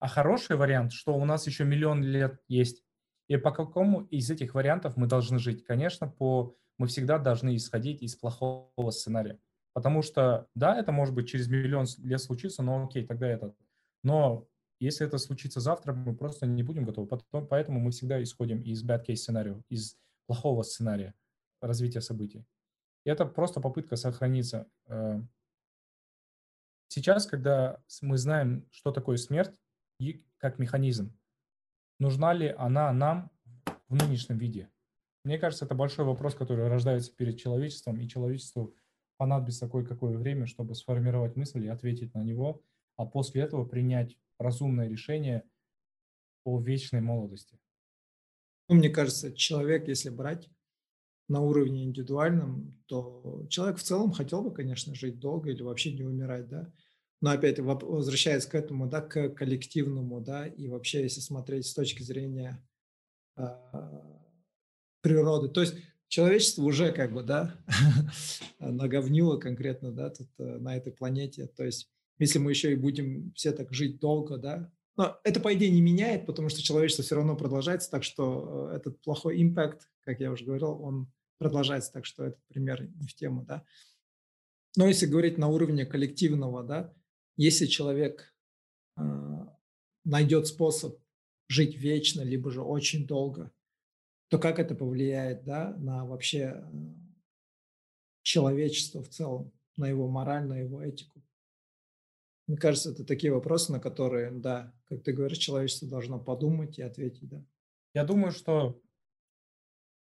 [0.00, 2.82] а хороший вариант, что у нас еще миллион лет есть.
[3.28, 5.64] И по какому из этих вариантов мы должны жить?
[5.64, 9.38] Конечно, по, мы всегда должны исходить из плохого сценария.
[9.74, 13.54] Потому что, да, это может быть через миллион лет случиться, но окей, тогда это.
[14.02, 14.46] Но
[14.84, 17.06] если это случится завтра, мы просто не будем готовы.
[17.06, 21.14] Потом, поэтому мы всегда исходим из bad case сценария, из плохого сценария
[21.60, 22.44] развития событий.
[23.04, 24.66] И это просто попытка сохраниться.
[24.86, 25.20] Э,
[26.88, 29.60] сейчас, когда мы знаем, что такое смерть,
[29.98, 31.16] и как механизм,
[31.98, 33.30] нужна ли она нам
[33.88, 34.70] в нынешнем виде?
[35.24, 38.74] Мне кажется, это большой вопрос, который рождается перед человечеством, и человечеству
[39.16, 42.62] понадобится кое-какое время, чтобы сформировать мысль и ответить на него,
[42.96, 45.44] а после этого принять разумное решение
[46.42, 47.58] по вечной молодости.
[48.68, 50.48] Ну, мне кажется, человек, если брать
[51.28, 56.02] на уровне индивидуальном, то человек в целом хотел бы, конечно, жить долго или вообще не
[56.02, 56.72] умирать, да.
[57.20, 62.02] Но опять возвращаясь к этому, да, к коллективному, да, и вообще, если смотреть с точки
[62.02, 62.62] зрения
[63.36, 63.46] э,
[65.00, 65.76] природы, то есть
[66.08, 67.58] человечество уже как бы, да,
[68.58, 73.32] наговнило конкретно, да, тут э, на этой планете, то есть если мы еще и будем
[73.34, 77.16] все так жить долго, да, но это, по идее, не меняет, потому что человечество все
[77.16, 82.06] равно продолжается, так что э, этот плохой импакт, как я уже говорил, он продолжается, так
[82.06, 83.64] что этот пример не в тему, да.
[84.76, 86.94] Но если говорить на уровне коллективного, да,
[87.36, 88.34] если человек
[88.96, 89.02] э,
[90.04, 91.00] найдет способ
[91.48, 93.52] жить вечно, либо же очень долго,
[94.28, 96.62] то как это повлияет, да, на вообще э,
[98.22, 101.23] человечество в целом, на его мораль, на его этику?
[102.46, 106.82] Мне кажется, это такие вопросы, на которые, да, как ты говоришь, человечество должно подумать и
[106.82, 107.44] ответить, да.
[107.94, 108.80] Я думаю, что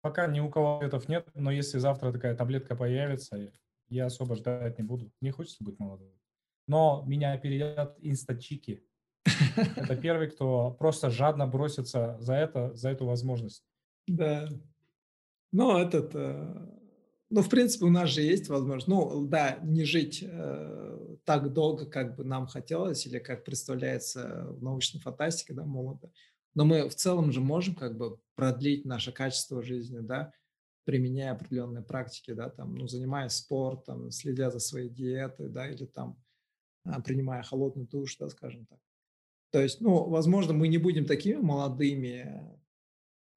[0.02, 3.52] пока ни у кого ответов нет, но если завтра такая таблетка появится,
[3.90, 5.12] я особо ждать не буду.
[5.22, 6.12] Не хочется быть молодым.
[6.68, 8.84] Но меня опередят инстачики.
[9.76, 13.64] Это первый, кто просто жадно бросится за это, за эту возможность.
[14.08, 14.50] Да.
[15.52, 16.83] Но этот, э,
[17.34, 21.88] ну, в принципе, у нас же есть возможность, ну, да, не жить э, так долго,
[21.88, 26.12] как бы нам хотелось, или как представляется в научной фантастике, да, молодо.
[26.54, 30.32] Но мы в целом же можем как бы продлить наше качество жизни, да,
[30.86, 36.22] применяя определенные практики, да, там, ну, занимаясь спортом, следя за своей диетой, да, или там
[36.86, 38.78] а, принимая холодный душ, да, скажем так.
[39.50, 42.60] То есть, ну, возможно, мы не будем такими молодыми,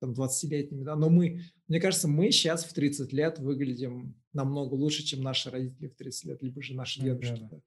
[0.01, 5.03] там, 20-летними, да, но мы, мне кажется, мы сейчас в 30 лет выглядим намного лучше,
[5.03, 7.49] чем наши родители в 30 лет, либо же наши дедушки.
[7.51, 7.61] Да.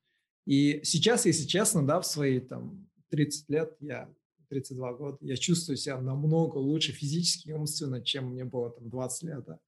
[0.46, 4.10] И сейчас, если честно, да, в свои там 30 лет, я
[4.50, 9.24] 32 года, я чувствую себя намного лучше физически и умственно, чем мне было там 20
[9.24, 9.60] лет, да,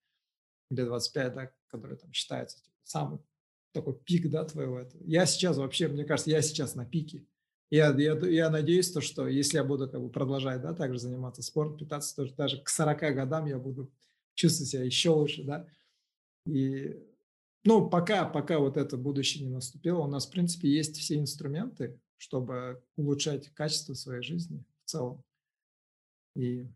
[0.70, 3.20] или 25, да, который там считается типа, самый
[3.74, 5.02] такой пик, да, твоего этого.
[5.06, 7.26] Я сейчас вообще, мне кажется, я сейчас на пике.
[7.70, 11.42] Я, я, я надеюсь, то, что если я буду как бы продолжать, да, также заниматься
[11.42, 13.90] спортом, питаться, то даже к 40 годам я буду
[14.36, 15.68] чувствовать себя еще лучше, да.
[16.46, 16.98] И,
[17.64, 22.00] ну, пока, пока вот это будущее не наступило, у нас, в принципе, есть все инструменты,
[22.18, 25.24] чтобы улучшать качество своей жизни в целом.
[26.36, 26.68] И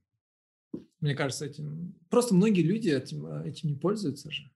[0.99, 1.95] мне кажется, этим...
[2.09, 4.51] Просто многие люди этим, этим не пользуются же.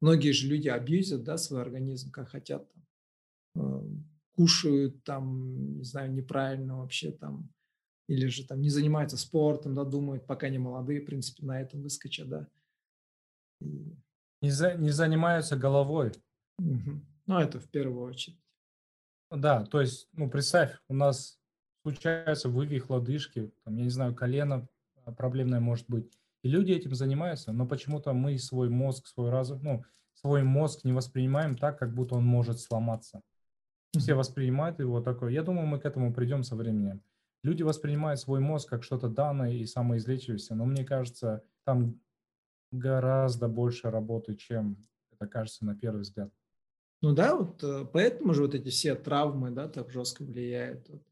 [0.00, 2.66] Многие же люди абьюзят, да, свой организм, как хотят.
[3.54, 7.52] Там кушают там, не знаю, неправильно вообще там,
[8.10, 11.80] или же там не занимаются спортом, да, думают, пока не молодые, в принципе, на этом
[11.80, 12.48] выскочат, да.
[13.60, 13.96] И...
[14.42, 16.10] Не, за, не занимаются головой.
[16.58, 17.00] Угу.
[17.26, 18.40] Ну, это в первую очередь.
[19.30, 21.38] Да, то есть, ну, представь, у нас
[21.82, 24.66] случается вывих лодыжки, там, я не знаю, колено
[25.04, 26.12] а, проблемное может быть.
[26.42, 29.84] И люди этим занимаются, но почему-то мы свой мозг, свой разум, ну,
[30.14, 33.22] свой мозг не воспринимаем так, как будто он может сломаться.
[33.96, 35.30] Все воспринимают его такое.
[35.30, 37.04] Я думаю, мы к этому придем со временем.
[37.42, 41.98] Люди воспринимают свой мозг как что-то данное и самоизлечиваешься, но мне кажется, там
[42.70, 44.76] гораздо больше работы, чем
[45.12, 46.30] это кажется на первый взгляд.
[47.02, 50.86] Ну да, вот э, поэтому же вот эти все травмы, да, так жестко влияют.
[50.88, 51.02] Вот,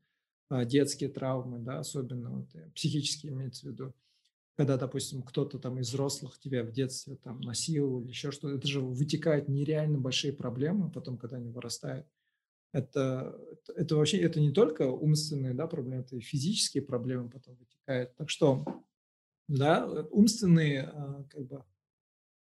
[0.51, 3.95] а, детские травмы, да, особенно вот, э, психические имеется в виду.
[4.57, 8.66] Когда, допустим, кто-то там из взрослых тебя в детстве там насиловал или еще что-то, это
[8.66, 12.07] же вытекает нереально большие проблемы потом, когда они вырастают.
[12.73, 13.39] Это,
[13.75, 18.14] это, вообще это не только умственные да, проблемы, это и физические проблемы потом вытекают.
[18.16, 18.64] Так что,
[19.49, 21.64] да, умственные а, как бы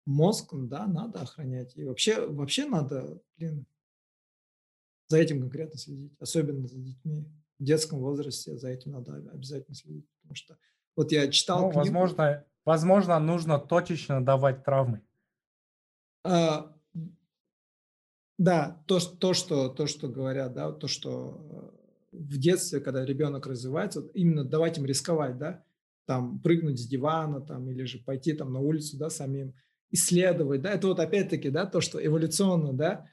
[0.06, 1.76] мозг, да, надо охранять.
[1.76, 3.66] И вообще, вообще надо, блин,
[5.08, 7.26] за этим конкретно следить, особенно за детьми.
[7.58, 10.58] В детском возрасте за этим надо обязательно следить, потому что
[10.96, 11.78] вот я читал ну, книгу...
[11.78, 15.02] Возможно, возможно, нужно точечно давать травмы.
[16.24, 16.73] А,
[18.38, 21.72] да, то, то, что, то, что говорят, да, то, что
[22.12, 25.64] э, в детстве, когда ребенок развивается, именно давать им рисковать, да,
[26.06, 29.54] там прыгнуть с дивана, там, или же пойти там на улицу, да, самим
[29.90, 33.06] исследовать, да, это вот опять-таки, да, то, что эволюционно, да,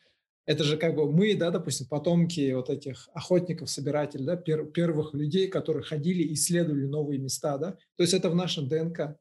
[0.47, 5.13] это же как бы мы, да, допустим, потомки вот этих охотников, собирателей, да, пер, первых
[5.13, 9.17] людей, которые ходили и исследовали новые места, да, то есть это в нашем ДНК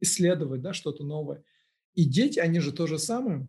[0.00, 1.44] исследовать, да, что-то новое.
[1.94, 3.48] И дети, они же то же самое,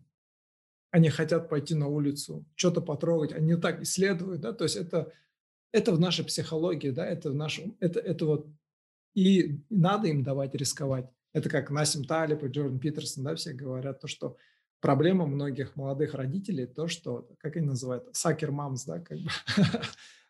[0.90, 5.12] они хотят пойти на улицу, что-то потрогать, они так исследуют, да, то есть это,
[5.72, 8.48] это в нашей психологии, да, это в нашем, это, это вот,
[9.14, 11.06] и надо им давать рисковать.
[11.34, 14.36] Это как Насим Талиб и Джордан Питерсон, да, все говорят, то, что
[14.80, 19.28] проблема многих молодых родителей, то, что, как они называют, сакер мамс, да, как бы,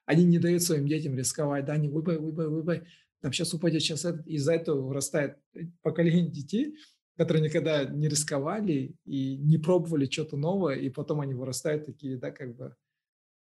[0.07, 2.83] они не дают своим детям рисковать, да, не выбай, выбай, выбай,
[3.21, 5.39] там сейчас упадет, сейчас это, из-за этого вырастает
[5.83, 6.77] поколение детей,
[7.19, 12.31] которые никогда не рисковали и не пробовали что-то новое, и потом они вырастают такие, да,
[12.31, 12.77] как бы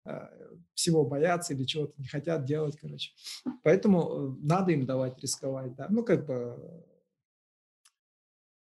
[0.05, 0.29] а,
[0.75, 3.13] всего боятся или чего-то не хотят делать, короче.
[3.63, 6.85] Поэтому э, надо им давать рисковать, да, ну, как бы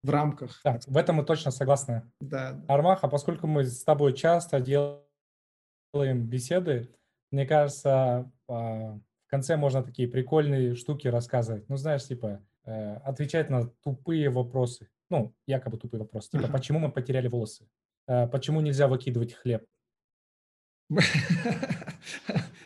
[0.02, 0.62] в рамках.
[0.64, 2.10] Да, в этом мы точно согласны.
[2.22, 2.64] Да.
[2.70, 6.90] Армаха, поскольку мы с тобой часто делаем беседы,
[7.32, 11.68] мне кажется, а, в конце можно такие прикольные штуки рассказывать.
[11.68, 16.52] Ну, знаешь, типа, э, отвечать на тупые вопросы ну, якобы тупый вопрос, типа, uh-huh.
[16.52, 17.68] почему мы потеряли волосы?
[18.08, 19.64] Э, почему нельзя выкидывать хлеб?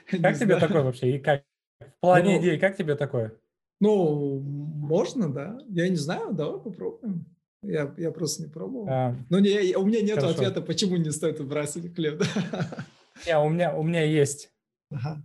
[0.09, 1.15] Как тебе такое вообще?
[1.15, 1.43] И как?
[1.79, 3.33] В плане ну, идей, как тебе такое?
[3.81, 5.59] Ну, можно, да.
[5.67, 7.25] Я не знаю, давай попробуем.
[7.61, 8.87] Я, я просто не пробовал.
[8.87, 12.21] А, ну, не, у меня нет ответа, почему не стоит выбрасывать хлеб.
[13.25, 14.51] Не, у меня, у меня есть.
[14.91, 15.23] Ага.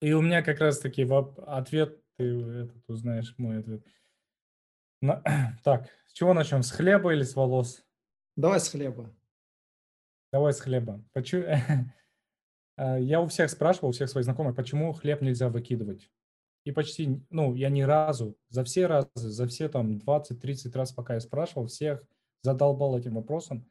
[0.00, 1.06] И у меня как раз-таки
[1.46, 3.84] ответ, ты этот узнаешь мой ответ.
[5.64, 6.62] Так, с чего начнем?
[6.62, 7.82] С хлеба или с волос?
[8.36, 9.10] Давай с хлеба.
[10.30, 11.02] Давай с хлеба.
[11.12, 11.44] Почему?
[12.78, 16.10] А, я у всех спрашивал, у всех своих знакомых, почему хлеб нельзя выкидывать.
[16.64, 21.14] И почти, ну, я ни разу, за все разы, за все там 20-30 раз, пока
[21.14, 22.02] я спрашивал, всех
[22.40, 23.70] задолбал этим вопросом,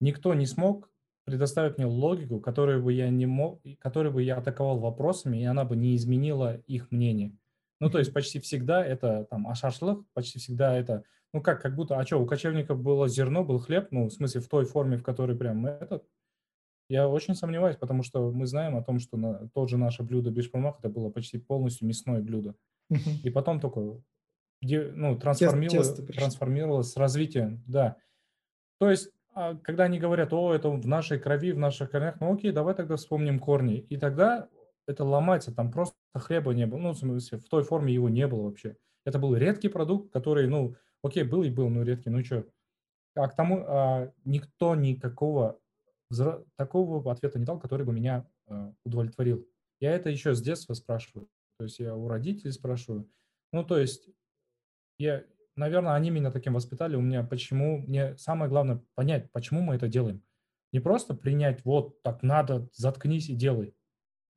[0.00, 0.90] никто не смог
[1.24, 5.64] предоставить мне логику, которую бы я не мог, которую бы я атаковал вопросами, и она
[5.64, 7.34] бы не изменила их мнение.
[7.80, 11.04] Ну, то есть почти всегда это там ашашлык, почти всегда это,
[11.36, 14.40] ну как, как будто, а что, у кочевников было зерно, был хлеб, ну, в смысле,
[14.40, 16.02] в той форме, в которой прям этот.
[16.88, 20.30] Я очень сомневаюсь, потому что мы знаем о том, что на, тот же наше блюдо
[20.30, 22.54] бешпромах, это было почти полностью мясное блюдо.
[23.22, 24.00] И потом только
[24.62, 27.98] ну, трансформировалось, трансформировалось с развитием, да.
[28.78, 32.32] То есть, а, когда они говорят, о, это в нашей крови, в наших корнях, ну
[32.32, 33.80] окей, давай тогда вспомним корни.
[33.90, 34.48] И тогда
[34.86, 38.26] это ломается, там просто хлеба не было, ну, в смысле, в той форме его не
[38.26, 38.78] было вообще.
[39.04, 42.46] Это был редкий продукт, который, ну, окей, был и был, но редкий, ну что.
[43.14, 45.58] А к тому а, никто никакого
[46.10, 46.44] взро...
[46.56, 49.46] такого ответа не дал, который бы меня а, удовлетворил.
[49.80, 51.28] Я это еще с детства спрашиваю.
[51.58, 53.10] То есть я у родителей спрашиваю.
[53.52, 54.10] Ну, то есть
[54.98, 55.24] я,
[55.56, 56.96] наверное, они меня таким воспитали.
[56.96, 60.22] У меня почему, мне самое главное понять, почему мы это делаем.
[60.72, 63.74] Не просто принять, вот так надо, заткнись и делай.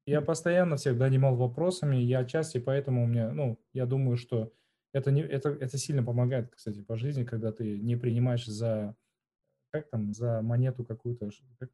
[0.06, 4.52] Я постоянно всех донимал вопросами, я отчасти поэтому у меня, ну, я думаю, что
[4.94, 8.96] это, не, это, это сильно помогает, кстати, по жизни, когда ты не принимаешь за,
[9.72, 11.30] как там, за монету какую-то,
[11.60, 11.70] как,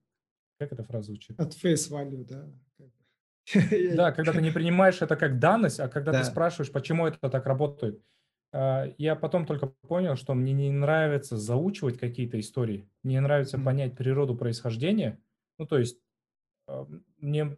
[0.59, 1.39] как эта фраза звучит?
[1.39, 2.49] От face value, да.
[3.95, 7.45] Да, когда ты не принимаешь это как данность, а когда ты спрашиваешь, почему это так
[7.45, 8.01] работает.
[8.51, 13.95] А, я потом только понял, что мне не нравится заучивать какие-то истории, мне нравится понять
[13.95, 15.19] природу происхождения.
[15.57, 15.99] Ну, то есть
[16.67, 16.87] а,
[17.17, 17.57] мне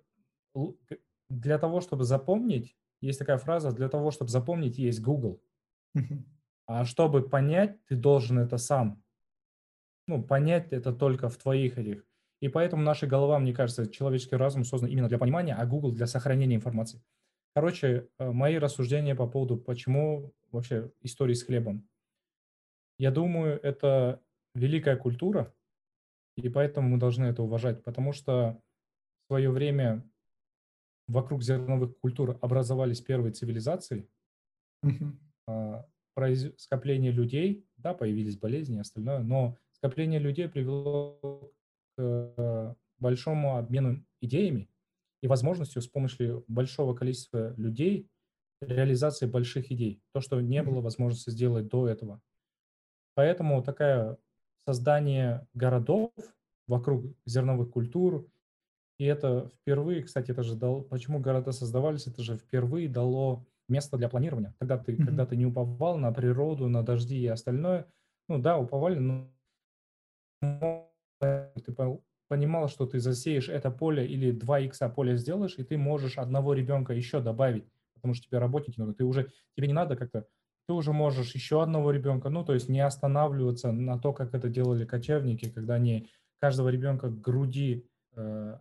[1.30, 5.42] для того, чтобы запомнить, есть такая фраза, для того, чтобы запомнить, есть Google.
[6.66, 9.02] А чтобы понять, ты должен это сам.
[10.08, 12.06] Ну, понять это только в твоих этих.
[12.42, 16.08] И поэтому наша голова, мне кажется, человеческий разум создан именно для понимания, а Google для
[16.08, 17.02] сохранения информации.
[17.56, 21.88] Короче, э, мои рассуждения по поводу, почему вообще истории с хлебом.
[23.00, 24.22] Я думаю, это
[24.54, 25.54] великая культура,
[26.36, 28.62] и поэтому мы должны это уважать, потому что
[29.24, 30.08] в свое время
[31.08, 34.08] вокруг зерновых культур образовались первые цивилизации,
[34.84, 34.88] а,
[36.58, 41.52] скопление людей, да, появились болезни и остальное, но скопление людей привело
[41.96, 44.70] к большому обмену идеями,
[45.22, 48.10] и возможностью с помощью большого количества людей
[48.62, 50.02] реализации больших идей.
[50.14, 52.22] То, что не было возможности сделать до этого.
[53.14, 54.18] Поэтому такое
[54.66, 56.12] создание городов
[56.68, 58.28] вокруг зерновых культур,
[59.00, 63.98] и это впервые, кстати, это же дало, почему города создавались, это же впервые дало место
[63.98, 64.54] для планирования.
[64.60, 65.06] Когда ты, mm-hmm.
[65.06, 67.86] когда ты не уповал на природу, на дожди и остальное,
[68.28, 69.30] ну да, уповали, но
[71.20, 71.52] ты
[72.28, 76.54] понимал, что ты засеешь это поле или 2 икса поле сделаешь, и ты можешь одного
[76.54, 77.66] ребенка еще добавить,
[77.96, 78.94] потому что тебе работники нужны.
[78.94, 80.28] Ты уже, тебе не надо как-то,
[80.68, 84.50] ты уже можешь еще одного ребенка, ну, то есть не останавливаться на то, как это
[84.50, 86.10] делали кочевники, когда они
[86.40, 88.58] каждого ребенка к груди э,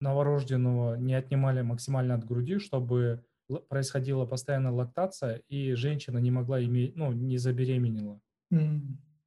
[0.00, 3.24] новорожденного не отнимали максимально от груди, чтобы
[3.68, 8.20] происходила постоянная лактация, и женщина не могла иметь, ну, не забеременела.
[8.52, 8.80] Mm.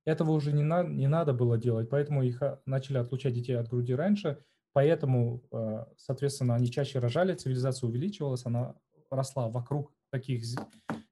[0.05, 3.69] Этого уже не, на, не надо было делать, поэтому их а, начали отлучать детей от
[3.69, 4.39] груди раньше,
[4.73, 8.75] поэтому, э, соответственно, они чаще рожали, цивилизация увеличивалась, она
[9.11, 10.43] росла вокруг таких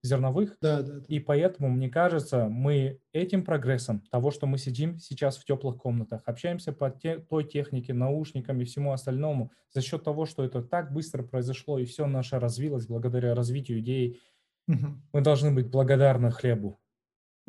[0.03, 0.57] зерновых.
[0.61, 1.05] Да, да, да.
[1.07, 6.21] И поэтому, мне кажется, мы этим прогрессом того, что мы сидим сейчас в теплых комнатах,
[6.25, 10.91] общаемся по те, той технике, наушникам и всему остальному, за счет того, что это так
[10.91, 14.21] быстро произошло и все наше развилось благодаря развитию идей,
[14.67, 14.95] угу.
[15.13, 16.79] мы должны быть благодарны хлебу.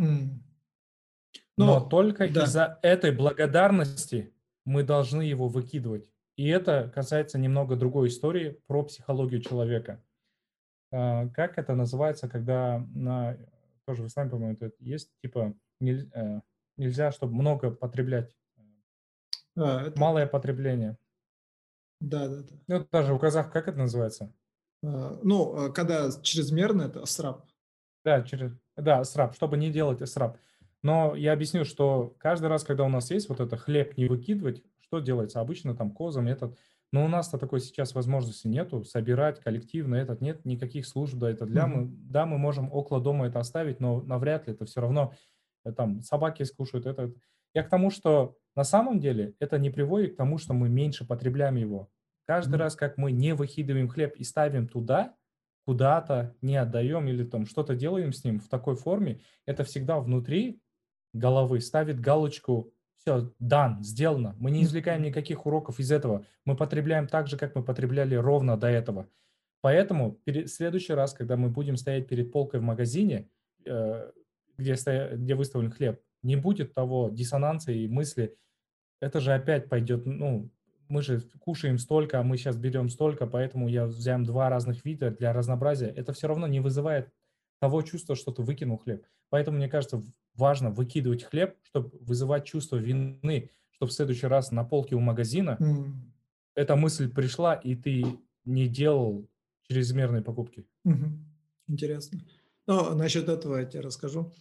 [0.00, 0.40] Mm.
[1.56, 2.44] Но, Но только да.
[2.44, 4.32] из-за этой благодарности
[4.64, 6.08] мы должны его выкидывать.
[6.36, 10.00] И это касается немного другой истории про психологию человека.
[10.90, 13.36] А, как это называется, когда на
[13.86, 16.40] тоже вы сами, по-моему, это есть типа э,
[16.76, 18.36] нельзя, чтобы много потреблять.
[19.56, 19.98] А, это...
[19.98, 20.98] Малое потребление.
[22.00, 22.54] Да, да, да.
[22.66, 24.32] Ну, даже у казах как это называется?
[24.84, 27.44] А, ну, когда чрезмерно, это сраб.
[28.04, 30.38] Да, через, да, сраб, чтобы не делать сраб.
[30.82, 34.62] Но я объясню, что каждый раз, когда у нас есть вот это хлеб не выкидывать,
[34.80, 35.40] что делается?
[35.40, 36.56] Обычно там козам этот
[36.92, 41.44] но у нас-то такой сейчас возможности нету, собирать коллективно этот нет никаких служб, да, это
[41.44, 41.74] для mm-hmm.
[41.74, 45.12] мы, да, мы можем около дома это оставить, но навряд ли это все равно
[45.64, 47.14] э, там собаки скушают это, это.
[47.54, 51.06] Я к тому, что на самом деле это не приводит к тому, что мы меньше
[51.06, 51.90] потребляем его.
[52.26, 52.58] Каждый mm-hmm.
[52.58, 55.14] раз, как мы не выкидываем хлеб и ставим туда,
[55.66, 60.62] куда-то не отдаем или там что-то делаем с ним в такой форме, это всегда внутри
[61.12, 62.72] головы ставит галочку
[63.08, 64.36] все, дан, сделано.
[64.38, 66.26] Мы не извлекаем никаких уроков из этого.
[66.44, 69.08] Мы потребляем так же, как мы потребляли ровно до этого.
[69.62, 73.30] Поэтому в следующий раз, когда мы будем стоять перед полкой в магазине,
[73.64, 74.10] э,
[74.58, 78.36] где, стоя, где выставлен хлеб, не будет того диссонанса и мысли,
[79.00, 80.50] это же опять пойдет, ну,
[80.88, 85.10] мы же кушаем столько, а мы сейчас берем столько, поэтому я взяем два разных вида
[85.10, 85.88] для разнообразия.
[85.88, 87.10] Это все равно не вызывает
[87.58, 89.04] того чувства, что ты выкинул хлеб.
[89.30, 90.02] Поэтому, мне кажется,
[90.38, 95.56] важно выкидывать хлеб, чтобы вызывать чувство вины, чтобы в следующий раз на полке у магазина
[95.60, 95.92] mm.
[96.54, 98.04] эта мысль пришла, и ты
[98.44, 99.28] не делал
[99.68, 100.66] чрезмерные покупки.
[100.86, 101.18] Mm-hmm.
[101.68, 102.20] Интересно.
[102.66, 104.32] Ну, насчет этого я тебе расскажу.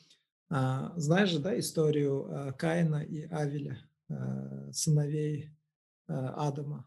[0.50, 3.78] А, знаешь же, да, историю а, Каина и Авеля,
[4.10, 5.50] а, сыновей
[6.08, 6.86] а, Адама?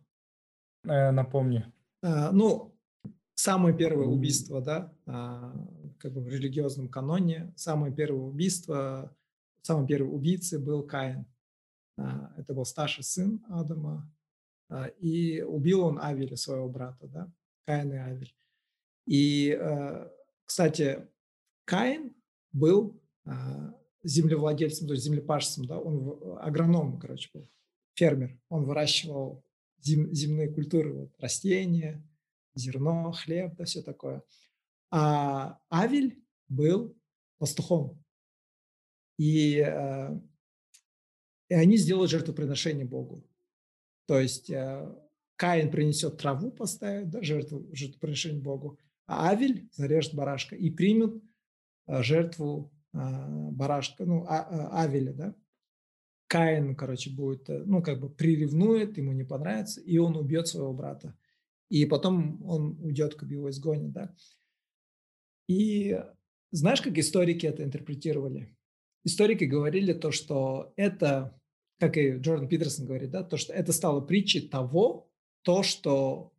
[0.84, 1.70] Э, напомни.
[2.02, 2.74] А, ну,
[3.34, 5.52] самое первое убийство, да, а,
[6.00, 9.14] как бы в религиозном каноне, самое первое убийство,
[9.62, 11.26] самый первый убийцей был Каин.
[11.96, 14.10] А, это был старший сын Адама,
[14.68, 17.32] а, и убил он Авеля, своего брата, да,
[17.66, 18.34] Каин и Авель.
[19.06, 19.58] И,
[20.44, 21.08] кстати,
[21.64, 22.14] Каин
[22.52, 23.00] был
[24.04, 27.48] землевладельцем, то есть землепашцем, да, он агроном, короче, был,
[27.94, 28.38] фермер.
[28.48, 29.42] Он выращивал
[29.80, 32.06] зем, земные культуры, вот, растения,
[32.54, 34.22] зерно, хлеб, да, все такое.
[34.90, 36.96] А Авель был
[37.38, 38.02] пастухом.
[39.18, 40.20] И, э,
[41.48, 43.24] и они сделают жертвоприношение Богу.
[44.06, 44.94] То есть э,
[45.36, 51.22] Каин принесет траву, поставит, да, жертву, жертвоприношение Богу, а Авель зарежет барашка и примет
[51.86, 55.34] э, жертву барашка, ну, а, Авеля, да.
[56.26, 61.16] Каин, короче, будет, ну, как бы приревнует, ему не понравится, и он убьет своего брата
[61.70, 64.14] и потом он уйдет, как бы его изгонят, да.
[65.50, 66.00] И
[66.52, 68.54] знаешь, как историки это интерпретировали?
[69.04, 71.36] Историки говорили то, что это,
[71.80, 75.10] как и Джордан Питерсон говорит, да, то, что это стало притчей того,
[75.42, 76.32] то, что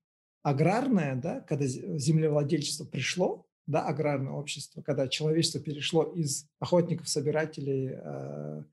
[0.43, 8.63] аграрное, да, когда землевладельчество пришло, да, аграрное общество, когда человечество перешло из охотников-собирателей э,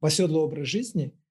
[0.00, 1.14] в оседлый образ жизни–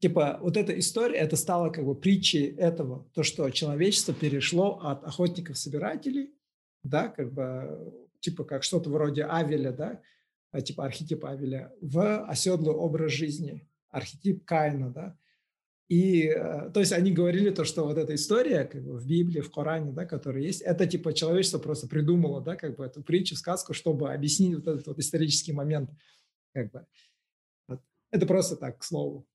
[0.00, 5.02] типа вот эта история, это стало как бы притчей этого, то, что человечество перешло от
[5.02, 6.34] охотников-собирателей,
[6.84, 10.02] да, как бы, типа как что-то вроде Авеля, да,
[10.50, 15.18] а, типа архетип Авеля, в оседлый образ жизни, архетип Каина, да.
[15.88, 19.42] И, э, то есть они говорили то, что вот эта история как бы в Библии,
[19.42, 23.36] в Коране, да, которая есть, это типа человечество просто придумало, да, как бы эту притчу,
[23.36, 25.90] сказку, чтобы объяснить вот этот вот исторический момент,
[26.54, 26.86] как бы.
[27.68, 27.80] Вот.
[28.10, 29.26] Это просто так, к слову,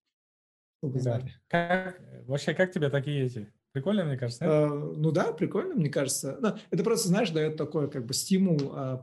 [0.79, 1.01] чтобы Да.
[1.01, 1.33] знали.
[1.47, 3.47] Как, вообще, как тебе такие эти?
[3.71, 4.45] Прикольно, мне кажется?
[4.45, 6.37] Э, ну да, прикольно, мне кажется.
[6.41, 8.99] Ну, это просто, знаешь, дает такой как бы стимул э,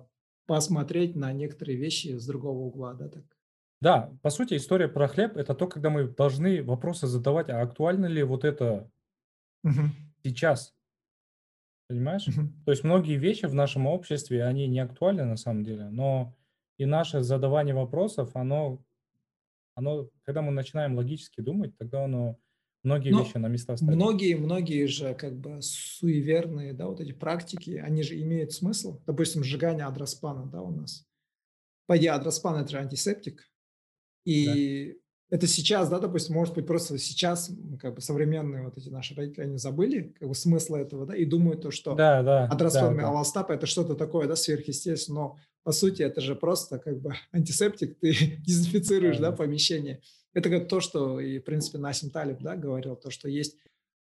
[0.46, 3.24] посмотреть на некоторые вещи с другого угла, да, так.
[3.80, 8.06] Да, по сути, история про хлеб– это то, когда мы должны вопросы задавать, а актуально
[8.06, 8.90] ли вот это
[9.62, 9.90] Мгм.
[10.24, 10.74] сейчас?
[11.88, 12.26] Понимаешь?
[12.26, 12.52] Мгм.
[12.64, 16.34] То есть многие вещи в нашем обществе, они не актуальны на самом деле, но
[16.78, 18.82] и наше задавание вопросов, оно,
[19.74, 22.38] оно, когда мы начинаем логически думать, тогда оно
[22.86, 23.94] многие Но вещи на места ставит.
[23.94, 29.00] многие, многие же как бы суеверные, да, вот эти практики, они же имеют смысл.
[29.06, 31.04] Допустим, сжигание адраспана, да, у нас.
[31.86, 33.50] По идее, адраспан– это же антисептик.
[34.24, 37.50] И это сейчас, да, допустим, может быть, просто сейчас
[37.80, 41.24] как бы современные вот эти наши родители, они забыли как бы смысл этого, да, и
[41.24, 43.08] думают то, что Да, да, да, адраспан да.
[43.08, 47.98] Аластапа– это что-то такое, да, сверхъестественное, но по сути это же просто как бы антисептик,
[47.98, 48.12] ты
[48.46, 49.36] дезинфицируешь, да, Да.
[49.36, 50.00] помещение.
[50.32, 53.56] Это как то, что и, в принципе, Насим Талиб, да, говорил, то, что есть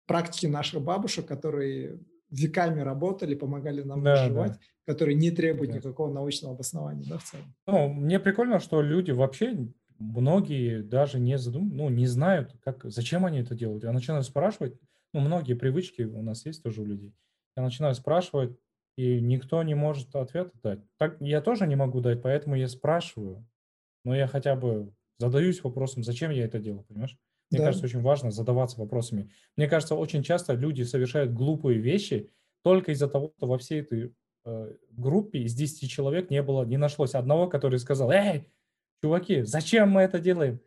[0.06, 2.00] практики наших бабушек, которые
[2.30, 4.58] веками работали, помогали нам Да, выживать, да.
[4.92, 5.76] которые не требуют Да.
[5.78, 7.54] никакого научного обоснования, да, в целом.
[7.66, 9.68] Ну, мне прикольно, что люди вообще,
[9.98, 13.84] многие даже не задум, ну, не знают, как, зачем они это делают.
[13.84, 14.78] Я начинаю спрашивать,
[15.12, 17.14] ну, многие привычки у нас есть тоже у людей.
[17.56, 18.58] Я начинаю спрашивать,
[18.96, 20.80] и никто не может ответа дать.
[20.98, 23.46] Так я тоже не могу дать, поэтому я спрашиваю.
[24.04, 27.16] Но я хотя бы задаюсь вопросом, зачем я это делаю, понимаешь?
[27.50, 27.64] Мне Да.
[27.64, 29.30] кажется, очень важно задаваться вопросами.
[29.56, 32.30] Мне кажется, очень часто люди совершают глупые вещи
[32.62, 34.14] только из-за того, что во всей этой
[34.44, 38.48] э, группе из 10 человек не было, не нашлось одного, который сказал, эй,
[39.04, 40.60] чуваки, зачем мы это делаем?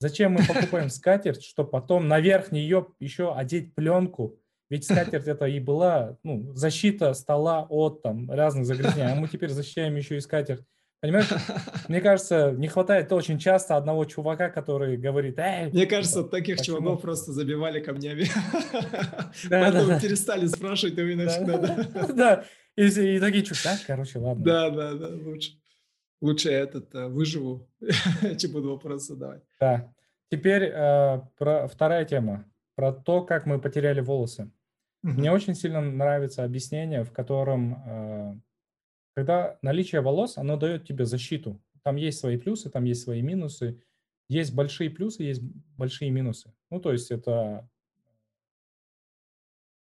[0.00, 4.38] Зачем мы покупаем скатерть, чтобы потом наверх нее еще одеть пленку?
[4.70, 9.50] Ведь скатерть это и была ну, защита стола от там, разных загрязнений, а мы теперь
[9.50, 10.64] защищаем еще и скатерть.
[11.02, 11.28] Понимаешь?
[11.88, 16.78] Мне кажется, не хватает очень часто одного чувака, который говорит, эй, Мне кажется, таких почему?
[16.78, 18.24] чуваков просто забивали камнями.
[19.50, 20.00] Да, Поэтому да, да.
[20.00, 21.58] перестали спрашивать его навсегда.
[21.58, 22.44] Да, Да,
[22.76, 24.44] и, и такие чуваки, да, короче, ладно.
[24.44, 25.61] да, да, да, лучше.
[26.22, 27.68] Лучше этот э, выживу,
[28.38, 29.42] чем буду вопрос задавать.
[29.58, 29.92] Да.
[30.30, 32.44] Теперь э, про вторая тема,
[32.76, 34.50] про то, как мы потеряли волосы.
[35.02, 35.34] Мне Мгм.
[35.34, 38.34] очень сильно нравится объяснение, в котором, э,
[39.16, 41.60] когда наличие волос, оно дает тебе защиту.
[41.82, 43.82] Там есть свои плюсы, там есть свои минусы.
[44.28, 45.42] Есть большие плюсы, есть
[45.76, 46.54] большие минусы.
[46.70, 47.68] Ну, то есть это...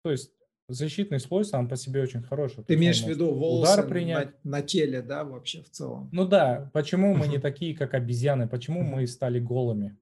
[0.02, 0.34] То есть
[0.68, 2.64] защитный слой сам по себе очень хороший.
[2.64, 4.44] Ты имеешь в может виду удар волосы принять.
[4.44, 6.08] на, на теле, да, вообще в целом?
[6.12, 8.48] Ну да, почему мы не такие, как обезьяны?
[8.48, 9.96] Почему мы стали голыми?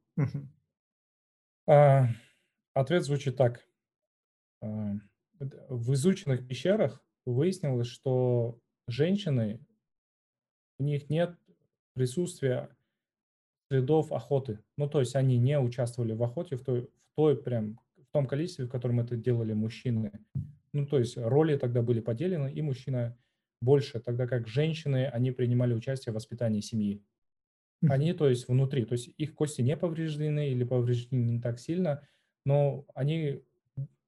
[1.67, 2.09] А,
[2.75, 3.67] Ответ звучит так.
[4.63, 4.95] А,
[5.69, 8.59] В изученных пещерах выяснилось, что
[8.89, 9.61] женщины,
[10.79, 11.37] у них нет
[11.95, 12.69] присутствия
[13.71, 14.59] следов охоты.
[14.77, 17.79] Ну, то есть они не участвовали в охоте в той, в той прям,
[18.13, 20.13] том количестве, в котором это делали мужчины.
[20.73, 23.19] Ну, то есть роли тогда были поделены, и мужчина
[23.61, 27.05] больше, тогда как женщины, они принимали участие в воспитании семьи.
[27.87, 32.07] Они, то есть, внутри, то есть их кости не повреждены или повреждены не так сильно,
[32.45, 33.43] но они,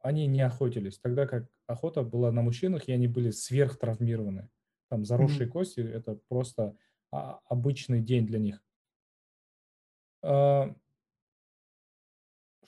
[0.01, 4.51] они не охотились, тогда как охота была на мужчинах, и они были сверхтравмированы.
[4.91, 5.51] Там заросшие Мгм.
[5.51, 6.77] кости– это просто
[7.11, 8.63] а, обычный день для них.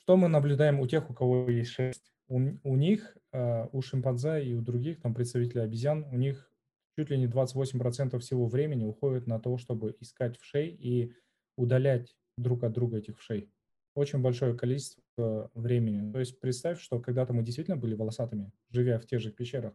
[0.07, 2.12] Что мы наблюдаем у тех, у кого есть шерсть?
[2.28, 6.49] У, у них, а, у шимпанзе и у других там представителей обезьян, у них
[6.97, 11.12] чуть ли не 28% всего времени уходит на то, чтобы искать вшей и
[11.57, 13.51] удалять друг от друга этих вшей.
[13.97, 16.12] Очень большое количество времени.
[16.12, 19.74] То есть представь, что когда-то мы действительно были волосатыми, живя в тех же пещерах.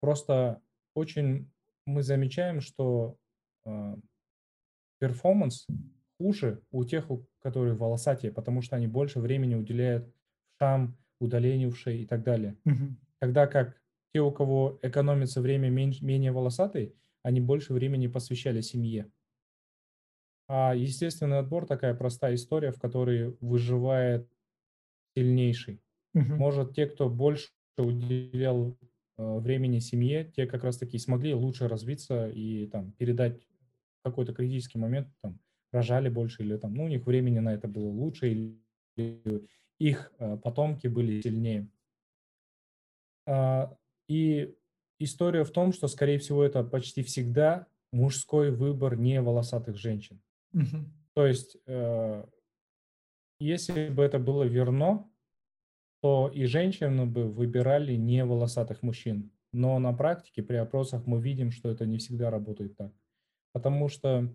[0.00, 0.60] Просто
[0.96, 1.48] очень
[1.86, 3.18] мы замечаем, что
[3.64, 3.96] а,
[4.98, 5.68] перформанс
[6.20, 10.14] хуже у тех, у которые волосатее, потому что они больше времени уделяют
[10.54, 12.58] вшам, удалению вшей и так далее.
[13.20, 13.80] Тогда как
[14.12, 19.10] те, у кого экономится время меньше, менее волосатый, они больше времени посвящали семье.
[20.46, 24.28] А естественный отбор такая простая история, в которой выживает
[25.16, 25.80] сильнейший.
[26.12, 27.48] Может, те, кто больше
[27.78, 28.76] уделял
[29.16, 33.40] э, времени семье, те как раз-таки смогли лучше развиться и там передать
[34.02, 35.38] какой-то критический момент, там,
[35.72, 39.48] рожали больше или там, ну, у них времени на это было лучше, или
[39.78, 41.68] их э, потомки были сильнее.
[43.26, 43.76] А,
[44.08, 44.54] И
[44.98, 50.20] история в том, что, скорее всего, это почти всегда мужской выбор не волосатых женщин.
[50.52, 50.92] Мгм.
[51.14, 52.24] То есть э,
[53.40, 55.10] если бы это было верно,
[56.02, 59.30] то и женщины бы выбирали не волосатых мужчин.
[59.52, 62.92] Но на практике при опросах мы видим, что это не всегда работает так.
[63.52, 64.32] Потому что,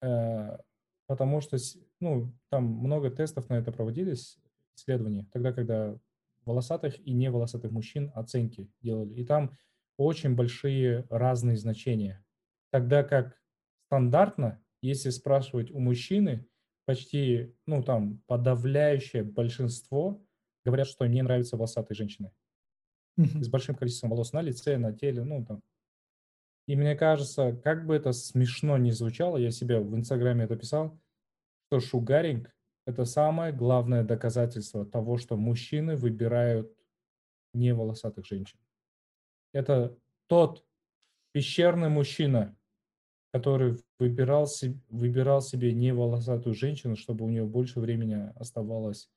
[0.00, 1.56] потому что
[2.00, 4.38] ну, там много тестов на это проводились,
[4.76, 5.98] исследований, тогда, когда
[6.44, 9.14] волосатых и не волосатых мужчин оценки делали.
[9.14, 9.52] И там
[9.96, 12.24] очень большие разные значения.
[12.70, 13.38] Тогда как
[13.86, 16.46] стандартно, если спрашивать у мужчины,
[16.86, 20.24] почти, ну там, подавляющее большинство
[20.64, 22.32] говорят, что не нравятся волосатые женщины.
[23.16, 25.62] С большим количеством волос на лице, на теле, ну там.
[26.70, 30.96] И мне кажется, как бы это смешно ни звучало, я себе в Инстаграме это писал,
[31.66, 32.54] что шугаринг–
[32.86, 36.72] это самое главное доказательство того, что мужчины выбирают
[37.54, 38.60] не волосатых женщин.
[39.52, 39.98] Это
[40.28, 40.64] тот
[41.32, 42.56] пещерный мужчина,
[43.32, 44.46] который выбирал,
[44.90, 49.10] выбирал себе не волосатую женщину, чтобы у нее больше времени оставалось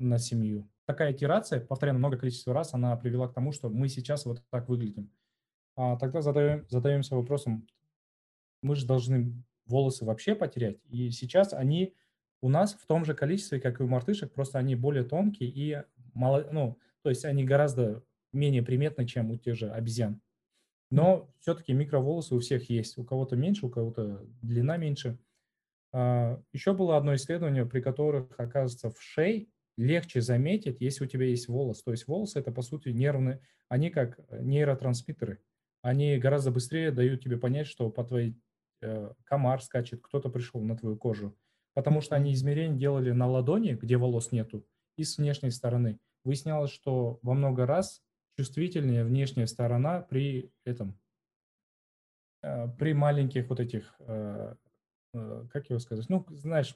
[0.00, 0.68] на семью.
[0.86, 4.68] Такая итерация, повторяю много количество раз, она привела к тому, что мы сейчас вот так
[4.68, 5.12] выглядим.
[5.76, 7.66] А тогда задаем, задаемся вопросом,
[8.62, 11.94] мы же должны волосы вообще потерять, и сейчас они
[12.40, 15.82] у нас в том же количестве, как и у мартышек, просто они более тонкие и
[16.12, 20.20] мало, ну, то есть они гораздо менее приметны, чем у тех же обезьян.
[20.90, 22.98] Но все-таки микроволосы у всех есть.
[22.98, 25.18] У кого-то меньше, у кого-то длина меньше.
[25.92, 31.26] А, Еще было одно исследование, при которых, оказывается, в шее легче заметить, если у тебя
[31.26, 31.82] есть волос.
[31.82, 35.40] То есть волосы– это, по сути, нервные, они как нейротрансмиттеры.
[35.84, 38.34] Они гораздо быстрее дают тебе понять, что по твоей
[38.80, 41.36] э, комар скачет, кто-то пришел на твою кожу.
[41.74, 44.66] Потому что они измерения делали на ладони, где волос нету,
[44.96, 45.98] и с внешней стороны.
[46.24, 48.02] Выяснялось, что во много раз
[48.38, 50.98] чувствительнее внешняя сторона при этом,
[52.42, 54.54] э, при маленьких вот этих, э,
[55.12, 56.74] э, как его сказать, ну, знаешь,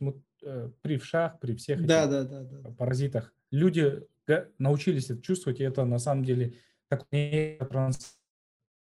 [0.82, 2.70] при вшах, при всех этих да, да, да, да.
[2.72, 3.32] паразитах.
[3.50, 4.06] Люди
[4.58, 6.56] научились это чувствовать, и это на самом деле
[6.88, 8.17] такой транс,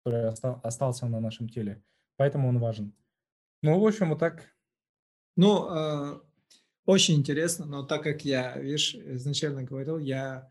[0.09, 1.83] который остался на нашем теле.
[2.17, 2.93] Поэтому он важен.
[3.61, 4.45] Ну, в общем, вот так.
[5.35, 6.21] Ну,
[6.85, 10.49] очень интересно, но так как я, видишь, изначально говорил, я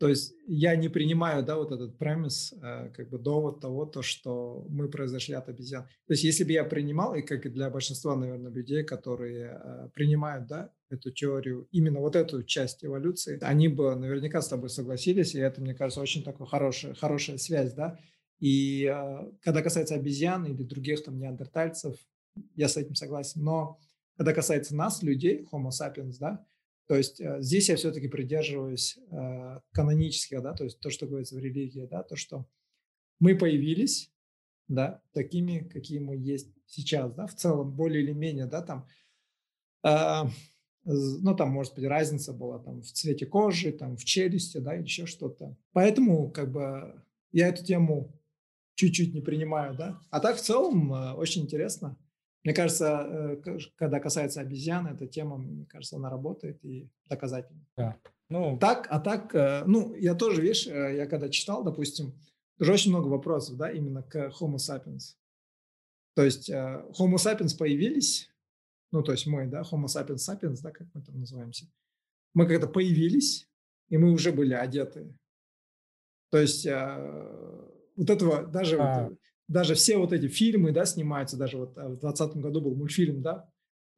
[0.00, 4.00] то есть я не принимаю, да, вот этот премис, э, как бы довод того, то,
[4.00, 5.82] что мы произошли от обезьян.
[6.06, 9.88] То есть если бы я принимал, и как и для большинства, наверное, людей, которые э,
[9.92, 15.34] принимают, да, эту теорию, именно вот эту часть эволюции, они бы наверняка с тобой согласились,
[15.34, 17.98] и это, мне кажется, очень такая хорошая, хорошая связь, да.
[18.40, 21.96] И э, когда касается обезьян или других там неандертальцев,
[22.56, 23.42] я с этим согласен.
[23.44, 23.78] Но
[24.16, 26.44] когда касается нас, людей, Homo sapiens, да,
[26.86, 31.36] то есть э, здесь я все-таки придерживаюсь э, канонических, да, то есть то, что говорится
[31.36, 32.46] в религии, да, то, что
[33.20, 34.10] мы появились,
[34.68, 38.88] да, такими, какие мы есть сейчас, да, в целом более или менее, да, там,
[39.84, 40.28] э,
[40.84, 45.06] ну, там, может быть, разница была там в цвете кожи, там, в челюсти, да, еще
[45.06, 45.56] что-то.
[45.72, 48.19] Поэтому, как бы, я эту тему
[48.80, 50.00] чуть-чуть не принимаю, да.
[50.10, 51.98] А так, в целом, э, очень интересно.
[52.44, 53.06] Мне кажется,
[53.44, 57.66] э, когда касается обезьян, эта тема, мне кажется, она работает и доказательна.
[57.76, 57.96] Да.
[58.30, 62.14] Ну, так, а так, э, ну, я тоже, видишь, я когда читал, допустим,
[62.58, 65.16] тоже очень много вопросов, да, именно к Homo sapiens.
[66.14, 68.30] То есть Homo sapiens появились,
[68.92, 71.66] ну, то есть мы, да, Homo sapiens sapiens, да, как мы там называемся,
[72.34, 73.46] мы когда появились,
[73.90, 75.14] и мы уже были одеты.
[76.30, 76.66] То есть
[78.00, 79.08] вот этого даже а.
[79.08, 82.74] вот, даже все вот эти фильмы, да, снимаются, даже вот э, в 2020 году был
[82.74, 83.50] мультфильм, да,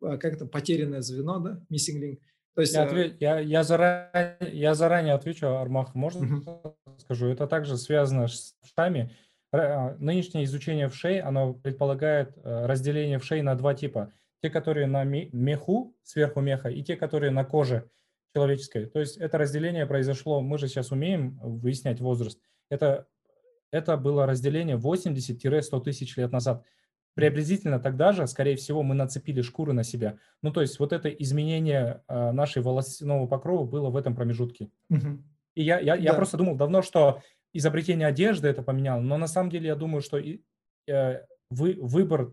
[0.03, 2.19] э, как это, «Потерянное звено», да, «Missing Link».
[2.55, 6.77] То есть, я, э, ответ, я, я, заранее, я заранее отвечу, Армах, можно угу.
[6.99, 7.29] скажу?
[7.29, 9.11] Это также связано с вшами.
[9.53, 14.11] Нынешнее изучение вшей, оно предполагает разделение вшей на два типа.
[14.43, 17.91] Те, которые на меху, сверху меха, и те, которые на коже
[18.35, 18.87] человеческой.
[18.87, 22.41] То есть это разделение произошло, мы же сейчас умеем выяснять возраст.
[22.71, 23.07] Это
[23.73, 26.65] это было разделение 80-100 тысяч лет назад.
[27.15, 30.19] Приблизительно тогда же, скорее всего, мы нацепили шкуры на себя.
[30.41, 34.71] Ну, то есть вот это изменение э, нашей волосяного покрова было в этом промежутке.
[34.89, 35.23] Угу.
[35.57, 36.03] И я, я, да.
[36.03, 37.23] я просто думал давно, что
[37.53, 40.43] изобретение одежды это поменяло, но на самом деле я думаю, что и,
[40.87, 41.21] э,
[41.51, 42.33] вы, выбор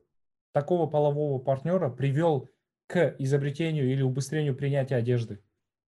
[0.53, 2.49] такого полового партнера привел
[2.87, 5.39] к изобретению или убыстрению принятия одежды.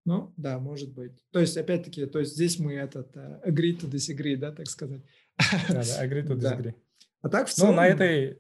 [0.06, 1.24] Ну, да, может быть.
[1.32, 5.02] То есть, опять-таки, то есть здесь мы этот uh, agree to disagree, да, так сказать.
[5.70, 6.74] Да, да, agree to disagree.
[7.22, 7.72] А так в целом...
[7.72, 8.40] Ну, на этой...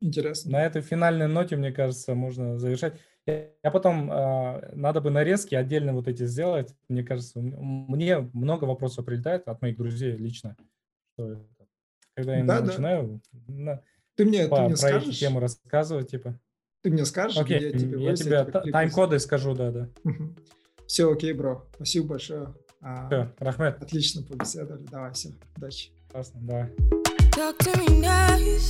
[0.00, 0.52] Интересно.
[0.52, 2.94] На этой финальной ноте, мне кажется, можно завершать.
[3.26, 6.74] Я потом, а, надо бы нарезки отдельно вот эти сделать.
[6.88, 10.56] Мне кажется, мне много вопросов прилетает от моих друзей лично.
[12.14, 13.20] Когда я начинаю
[14.18, 15.18] ты мне, по, ты мне про скажешь?
[15.18, 16.38] тему рассказывать, типа.
[16.82, 19.88] Ты мне скажешь, окей, я тебе, я тебе тайм-коды скажу, да, да.
[20.86, 21.68] Все, окей, бро.
[21.76, 22.54] Спасибо большое.
[22.80, 23.82] А, все, Рахмет.
[23.82, 24.84] Отлично побеседовали.
[24.86, 25.90] Давай, все, удачи.
[26.14, 26.66] Awesome, bye.
[27.32, 28.66] Talk to me nice,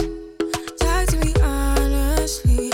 [0.78, 2.73] talk to me honestly.